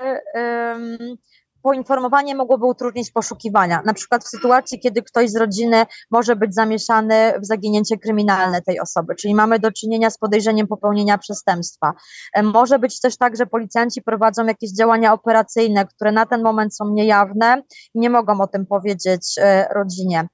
poinformowanie 1.67 2.35
mogłoby 2.35 2.65
utrudnić 2.65 3.11
poszukiwania. 3.11 3.81
Na 3.85 3.93
przykład 3.93 4.23
w 4.23 4.27
sytuacji, 4.27 4.79
kiedy 4.79 5.01
ktoś 5.01 5.29
z 5.29 5.35
rodziny 5.35 5.85
może 6.11 6.35
być 6.35 6.53
zamieszany 6.53 7.33
w 7.41 7.45
zaginięcie 7.45 7.97
kryminalne 7.97 8.61
tej 8.61 8.79
osoby, 8.79 9.15
czyli 9.15 9.35
mamy 9.35 9.59
do 9.59 9.71
czynienia 9.71 10.09
z 10.09 10.17
podejrzeniem 10.17 10.67
popełnienia 10.67 11.17
przestępstwa. 11.17 11.93
E, 12.33 12.43
może 12.43 12.79
być 12.79 13.01
też 13.01 13.17
tak, 13.17 13.37
że 13.37 13.45
policjanci 13.45 14.01
prowadzą 14.01 14.45
jakieś 14.45 14.71
działania 14.71 15.13
operacyjne, 15.13 15.85
które 15.85 16.11
na 16.11 16.25
ten 16.25 16.43
moment 16.43 16.75
są 16.75 16.89
niejawne 16.89 17.61
i 17.93 17.99
nie 17.99 18.09
mogą 18.09 18.41
o 18.41 18.47
tym 18.47 18.65
powiedzieć 18.65 19.35
e, 19.37 19.67
rodzinie. 19.73 20.27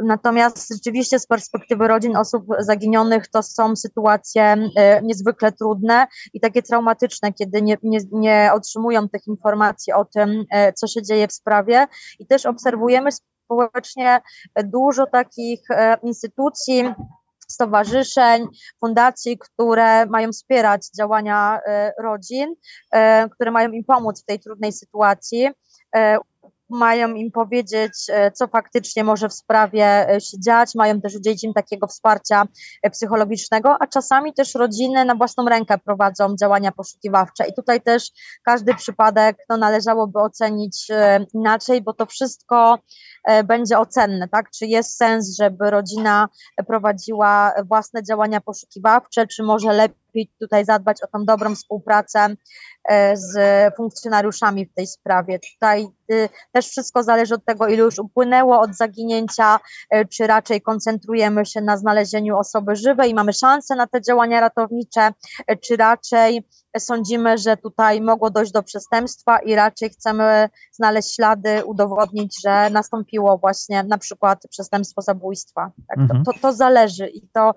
E, 0.00 0.04
natomiast 0.04 0.74
rzeczywiście 0.74 1.18
z 1.18 1.26
perspektywy 1.26 1.88
rodzin 1.88 2.16
osób 2.16 2.44
zaginionych 2.58 3.28
to 3.28 3.42
są 3.42 3.76
sytuacje 3.76 4.56
niezwykle 5.02 5.52
trudne 5.52 6.06
i 6.34 6.40
takie 6.40 6.62
traumatyczne, 6.62 7.32
kiedy 7.32 7.62
nie, 7.62 7.76
nie, 7.82 7.98
nie 8.12 8.50
otrzymują 8.54 9.08
tych 9.08 9.26
informacji 9.26 9.92
o 9.92 10.04
tym, 10.04 10.44
E, 10.50 10.72
co 10.72 10.86
się 10.86 11.02
dzieje 11.02 11.28
w 11.28 11.32
sprawie. 11.32 11.86
I 12.18 12.26
też 12.26 12.46
obserwujemy 12.46 13.10
społecznie 13.12 14.20
dużo 14.64 15.06
takich 15.06 15.70
e, 15.70 15.96
instytucji, 16.02 16.94
stowarzyszeń, 17.48 18.46
fundacji, 18.80 19.38
które 19.38 20.06
mają 20.06 20.32
wspierać 20.32 20.88
działania 20.98 21.60
e, 21.66 21.92
rodzin, 22.02 22.54
które 23.32 23.50
mają 23.50 23.70
im 23.70 23.84
pomóc 23.84 24.22
w 24.22 24.24
tej 24.24 24.40
trudnej 24.40 24.72
sytuacji 24.72 25.48
mają 26.70 27.14
im 27.14 27.30
powiedzieć, 27.30 27.92
e, 28.08 28.32
co 28.32 28.46
faktycznie 28.46 29.04
może 29.04 29.28
w 29.28 29.32
sprawie 29.32 30.10
e, 30.10 30.20
się 30.20 30.40
dziać, 30.40 30.74
mają 30.74 31.00
też 31.00 31.16
udzielić 31.16 31.44
im 31.44 31.54
takiego 31.54 31.86
wsparcia 31.86 32.44
e, 32.82 32.90
psychologicznego, 32.90 33.76
a 33.80 33.86
czasami 33.86 34.34
też 34.34 34.54
rodziny 34.54 35.04
na 35.04 35.14
własną 35.14 35.48
rękę 35.48 35.78
prowadzą 35.78 36.36
działania 36.40 36.72
poszukiwawcze. 36.72 37.46
I 37.48 37.54
tutaj 37.54 37.80
też 37.80 38.10
każdy 38.42 38.74
przypadek 38.74 39.36
no, 39.48 39.56
należałoby 39.56 40.18
ocenić 40.18 40.88
inaczej, 41.34 41.82
bo 41.82 41.92
to 41.92 42.06
wszystko 42.06 42.78
będzie 43.44 43.78
ocenne, 43.78 44.28
tak? 44.28 44.50
Czy 44.50 44.66
jest 44.66 44.96
sens, 44.96 45.36
żeby 45.36 45.70
rodzina 45.70 46.28
prowadziła 46.66 47.52
własne 47.64 48.02
działania 48.02 48.40
poszukiwawcze, 48.40 49.26
czy 49.26 49.42
może 49.42 49.72
lepiej 49.72 50.30
tutaj 50.40 50.64
zadbać 50.64 51.02
o 51.02 51.06
tą 51.06 51.24
dobrą 51.24 51.54
współpracę 51.54 52.36
E, 52.88 53.16
z 53.16 53.36
funkcjonariuszami 53.76 54.66
w 54.66 54.74
tej 54.74 54.86
sprawie. 54.86 55.38
Tutaj 55.54 55.86
y, 56.12 56.28
też 56.52 56.68
wszystko 56.68 57.02
zależy 57.02 57.34
od 57.34 57.44
tego, 57.44 57.66
ile 57.66 57.82
już 57.82 57.98
upłynęło 57.98 58.60
od 58.60 58.76
zaginięcia, 58.76 59.58
e, 59.90 60.04
czy 60.04 60.26
raczej 60.26 60.60
koncentrujemy 60.60 61.46
się 61.46 61.60
na 61.60 61.76
znalezieniu 61.76 62.38
osoby 62.38 62.76
żywej 62.76 63.10
i 63.10 63.14
mamy 63.14 63.32
szansę 63.32 63.76
na 63.76 63.86
te 63.86 64.02
działania 64.02 64.40
ratownicze, 64.40 65.12
e, 65.46 65.56
czy 65.56 65.76
raczej 65.76 66.48
sądzimy, 66.80 67.38
że 67.38 67.56
tutaj 67.56 68.00
mogło 68.00 68.30
dojść 68.30 68.52
do 68.52 68.62
przestępstwa 68.62 69.38
i 69.38 69.54
raczej 69.54 69.90
chcemy 69.90 70.48
znaleźć 70.72 71.14
ślady, 71.14 71.64
udowodnić, 71.64 72.34
że 72.44 72.70
nastąpiło 72.70 73.38
właśnie 73.38 73.82
na 73.82 73.98
przykład 73.98 74.42
przestępstwo 74.50 75.02
zabójstwa. 75.02 75.70
Tak, 75.88 75.98
mhm. 75.98 76.24
to, 76.24 76.32
to, 76.32 76.38
to, 76.38 76.52
zależy 76.52 77.06
i 77.08 77.28
to 77.28 77.54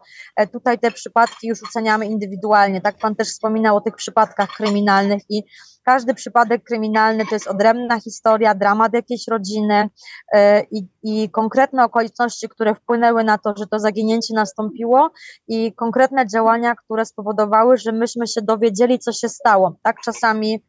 tutaj 0.54 0.80
te 0.80 0.92
przypadki 0.92 1.48
już 1.48 1.64
oceniamy 1.64 2.06
indywidualnie. 2.06 2.82
Tak 2.82 2.98
pan 2.98 3.16
też 3.16 3.28
wspominał 3.28 3.78
o 3.78 3.82
tych 3.82 3.96
przypadkach 3.96 4.50
kryminalnych 4.50 5.22
i 5.30 5.44
każdy 5.84 6.14
przypadek 6.14 6.64
kryminalny 6.64 7.26
to 7.26 7.36
jest 7.36 7.48
odrębna 7.48 8.00
historia, 8.00 8.56
dramat 8.56 8.94
jakiejś 8.94 9.28
rodziny 9.28 9.90
e, 10.34 10.64
i, 10.64 10.88
i 11.04 11.30
konkretne 11.30 11.84
okoliczności, 11.84 12.50
które 12.50 12.76
wpłynęły 12.76 13.24
na 13.24 13.38
to, 13.38 13.54
że 13.58 13.68
to 13.68 13.80
zaginięcie 13.80 14.34
nastąpiło 14.34 15.10
i 15.48 15.74
konkretne 15.74 16.28
działania, 16.28 16.76
które 16.76 17.06
spowodowały, 17.06 17.78
że 17.78 17.92
myśmy 17.92 18.28
się 18.28 18.42
dowiedzieli, 18.42 19.00
co 19.00 19.12
się 19.12 19.30
stało. 19.30 19.76
Tak, 19.84 19.96
czasami 20.06 20.64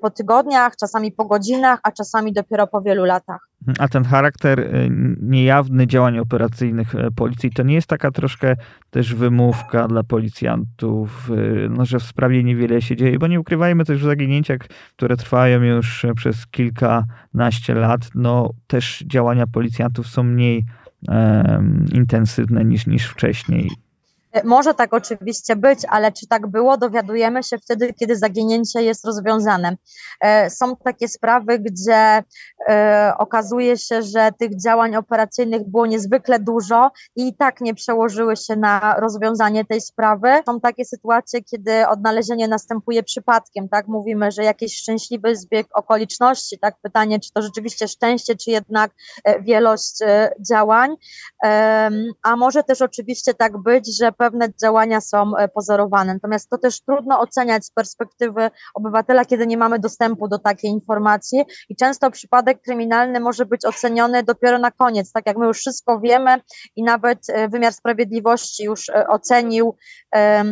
po 0.00 0.10
tygodniach, 0.10 0.76
czasami 0.76 1.12
po 1.12 1.24
godzinach, 1.24 1.80
a 1.82 1.92
czasami 1.92 2.32
dopiero 2.32 2.66
po 2.66 2.82
wielu 2.82 3.04
latach. 3.04 3.48
A 3.78 3.88
ten 3.88 4.04
charakter 4.04 4.60
y, 4.60 4.90
niejawny 5.22 5.86
działań 5.86 6.18
operacyjnych 6.18 6.94
e, 6.94 7.10
policji 7.10 7.50
to 7.50 7.62
nie 7.62 7.74
jest 7.74 7.86
taka 7.86 8.10
troszkę 8.10 8.56
też 8.90 9.14
wymówka 9.14 9.88
dla 9.88 10.02
policjantów, 10.02 11.30
no, 11.70 11.84
że 11.84 11.98
w 11.98 12.02
sprawie 12.02 12.44
niewiele 12.44 12.82
się 12.82 12.96
dzieje, 12.96 13.18
bo 13.18 13.26
nie 13.26 13.40
ukrywajmy 13.40 13.84
też 13.84 14.00
w 14.00 14.04
zaginięciach, 14.04 14.58
które 14.96 15.16
trwają 15.16 15.62
już 15.62 16.06
przez 16.16 16.46
kilkanaście 16.46 17.74
lat, 17.74 18.00
no 18.14 18.50
też 18.66 19.04
działania 19.06 19.46
policjantów 19.46 20.06
są 20.06 20.22
mniej 20.22 20.64
um, 21.08 21.86
intensywne 21.92 22.64
niż, 22.64 22.86
niż 22.86 23.06
wcześniej. 23.06 23.70
Może 24.44 24.74
tak 24.74 24.94
oczywiście 24.94 25.56
być, 25.56 25.78
ale 25.88 26.12
czy 26.12 26.26
tak 26.26 26.46
było, 26.46 26.76
dowiadujemy 26.76 27.42
się 27.42 27.58
wtedy, 27.58 27.92
kiedy 27.92 28.16
zaginięcie 28.16 28.82
jest 28.82 29.04
rozwiązane. 29.04 29.76
E, 30.20 30.50
są 30.50 30.76
takie 30.76 31.08
sprawy, 31.08 31.58
gdzie 31.58 32.22
e, 32.68 33.12
okazuje 33.18 33.78
się, 33.78 34.02
że 34.02 34.30
tych 34.38 34.60
działań 34.62 34.96
operacyjnych 34.96 35.68
było 35.68 35.86
niezwykle 35.86 36.38
dużo 36.38 36.90
i 37.16 37.36
tak 37.36 37.60
nie 37.60 37.74
przełożyły 37.74 38.36
się 38.36 38.56
na 38.56 38.96
rozwiązanie 38.98 39.64
tej 39.64 39.80
sprawy. 39.80 40.28
Są 40.46 40.60
takie 40.60 40.84
sytuacje, 40.84 41.42
kiedy 41.42 41.88
odnalezienie 41.88 42.48
następuje 42.48 43.02
przypadkiem, 43.02 43.68
tak? 43.68 43.88
Mówimy, 43.88 44.30
że 44.30 44.44
jakiś 44.44 44.76
szczęśliwy 44.76 45.36
zbieg 45.36 45.66
okoliczności, 45.72 46.58
tak? 46.58 46.74
Pytanie, 46.82 47.20
czy 47.20 47.32
to 47.32 47.42
rzeczywiście 47.42 47.88
szczęście, 47.88 48.36
czy 48.36 48.50
jednak 48.50 48.90
e, 49.24 49.42
wielość 49.42 49.98
działań. 50.50 50.96
A 52.22 52.36
może 52.36 52.62
też 52.62 52.82
oczywiście 52.82 53.34
tak 53.34 53.58
być, 53.58 53.98
że 53.98 54.12
pewne 54.18 54.48
działania 54.62 55.00
są 55.00 55.36
e, 55.36 55.48
pozorowane. 55.48 56.14
Natomiast 56.14 56.50
to 56.50 56.58
też 56.58 56.80
trudno 56.80 57.20
oceniać 57.20 57.64
z 57.66 57.70
perspektywy 57.70 58.50
obywatela, 58.74 59.24
kiedy 59.24 59.46
nie 59.46 59.56
mamy 59.56 59.78
dostępu 59.78 60.28
do 60.28 60.38
takiej 60.38 60.70
informacji 60.70 61.44
i 61.68 61.76
często 61.76 62.10
przypadek 62.10 62.62
kryminalny 62.62 63.20
może 63.20 63.46
być 63.46 63.64
oceniony 63.64 64.22
dopiero 64.22 64.58
na 64.58 64.70
koniec, 64.70 65.12
tak 65.12 65.26
jak 65.26 65.36
my 65.36 65.46
już 65.46 65.58
wszystko 65.58 66.00
wiemy 66.00 66.40
i 66.76 66.82
nawet 66.82 67.18
e, 67.28 67.48
wymiar 67.48 67.72
sprawiedliwości 67.72 68.64
już 68.64 68.88
e, 68.88 69.06
ocenił 69.06 69.76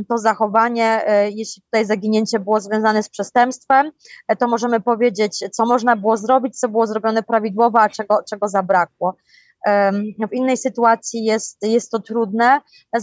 to 0.08 0.18
zachowanie, 0.18 1.02
jeśli 1.34 1.62
tutaj 1.62 1.84
zaginięcie 1.84 2.38
było 2.38 2.60
związane 2.60 3.02
z 3.02 3.08
przestępstwem, 3.08 3.90
to 4.38 4.48
możemy 4.48 4.80
powiedzieć, 4.80 5.44
co 5.52 5.66
można 5.66 5.96
było 5.96 6.16
zrobić, 6.16 6.58
co 6.58 6.68
było 6.68 6.86
zrobione 6.86 7.22
prawidłowo, 7.22 7.80
a 7.80 7.88
czego, 7.88 8.18
czego 8.30 8.48
zabrakło. 8.48 9.16
W 10.30 10.32
innej 10.32 10.56
sytuacji 10.56 11.24
jest, 11.24 11.58
jest 11.62 11.90
to 11.90 11.98
trudne. 11.98 12.60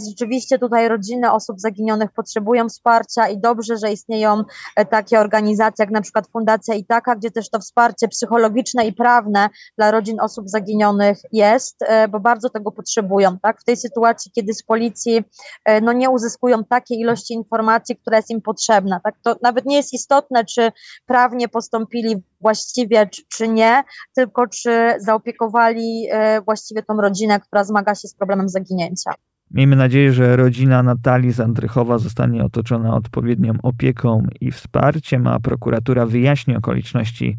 Rzeczywiście 0.10 0.60
tutaj 0.60 0.88
rodziny 0.88 1.32
osób 1.32 1.60
zaginionych 1.60 2.12
potrzebują 2.12 2.70
wsparcia 2.70 3.28
i 3.28 3.38
dobrze, 3.38 3.78
że 3.78 3.92
istnieją 3.92 4.44
e, 4.76 4.86
takie 4.86 5.20
organizacje 5.20 5.84
jak 5.84 5.92
na 5.92 6.02
przykład 6.02 6.28
Fundacja 6.28 6.76
Itaka, 6.76 7.16
gdzie 7.16 7.32
też 7.32 7.50
to 7.50 7.60
wsparcie 7.60 8.08
psychologiczne 8.08 8.88
i 8.88 8.94
prawne 8.94 9.50
dla 9.78 9.92
rodzin 9.92 10.20
osób 10.20 10.50
zaginionych 10.50 11.18
jest, 11.32 11.82
e, 11.82 12.08
bo 12.08 12.20
bardzo 12.20 12.50
tego 12.50 12.72
potrzebują. 12.72 13.40
Tak? 13.40 13.62
W 13.62 13.64
tej 13.64 13.78
sytuacji, 13.78 14.32
kiedy 14.32 14.54
z 14.54 14.64
policji 14.64 15.24
e, 15.66 15.82
no, 15.82 15.94
nie 15.94 16.10
uzyskują 16.10 16.64
takiej 16.64 17.00
ilości 17.00 17.34
informacji, 17.34 17.96
która 17.96 18.18
jest 18.18 18.30
im 18.30 18.42
potrzebna. 18.42 19.00
Tak? 19.04 19.16
To 19.24 19.36
nawet 19.42 19.66
nie 19.66 19.76
jest 19.76 19.94
istotne, 19.94 20.46
czy 20.46 20.72
prawnie 21.06 21.50
postąpili 21.50 22.24
właściwie, 22.44 23.08
czy, 23.08 23.22
czy 23.30 23.48
nie, 23.48 23.84
tylko 24.16 24.48
czy 24.48 24.94
zaopiekowali 25.00 26.08
właściwie 26.46 26.84
tą 26.84 26.98
rodzinę, 27.02 27.40
która 27.40 27.64
zmaga 27.64 27.96
się 27.96 28.08
z 28.08 28.16
problemem 28.16 28.50
zaginięcia. 28.50 29.12
Miejmy 29.52 29.76
nadzieję, 29.76 30.14
że 30.14 30.36
rodzina 30.36 30.84
Natalii 30.84 31.32
Zandrychowa 31.32 31.98
zostanie 31.98 32.44
otoczona 32.44 32.96
odpowiednią 32.96 33.54
opieką 33.64 34.28
i 34.42 34.52
wsparciem, 34.52 35.28
a 35.28 35.40
prokuratura 35.40 36.06
wyjaśni 36.06 36.56
okoliczności 36.56 37.38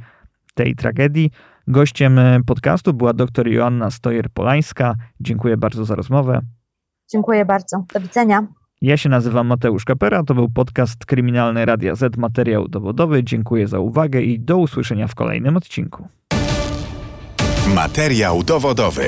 tej 0.55 0.77
tragedii. 0.77 1.31
Gościem 1.69 2.21
podcastu 2.47 2.93
była 2.95 3.13
dr 3.13 3.49
Joanna 3.49 3.89
Stojer-Polańska. 3.89 4.95
Dziękuję 5.21 5.57
bardzo 5.57 5.85
za 5.85 5.95
rozmowę. 5.95 6.41
Dziękuję 7.13 7.45
bardzo. 7.45 7.85
Do 7.95 8.01
widzenia. 8.01 8.47
Ja 8.83 8.97
się 8.97 9.09
nazywam 9.09 9.47
Mateusz 9.47 9.85
Kapera, 9.85 10.23
to 10.23 10.35
był 10.35 10.49
podcast 10.49 11.07
Kryminalny 11.07 11.65
Radia 11.65 11.95
Z, 11.95 12.17
materiał 12.17 12.69
dowodowy. 12.69 13.25
Dziękuję 13.25 13.69
za 13.69 13.79
uwagę 13.79 14.23
i 14.23 14.41
do 14.41 14.59
usłyszenia 14.59 15.09
w 15.09 15.15
kolejnym 15.15 15.57
odcinku. 15.57 16.09
Materiał 17.75 18.43
dowodowy. 18.43 19.05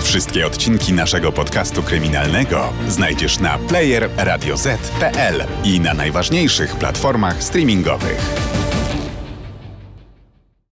Wszystkie 0.00 0.46
odcinki 0.46 0.92
naszego 0.92 1.32
podcastu 1.32 1.82
kryminalnego 1.82 2.72
znajdziesz 2.88 3.40
na 3.40 3.58
player 3.58 4.08
radioz.pl 4.16 5.44
i 5.64 5.80
na 5.80 5.94
najważniejszych 5.94 6.76
platformach 6.76 7.42
streamingowych. 7.42 8.59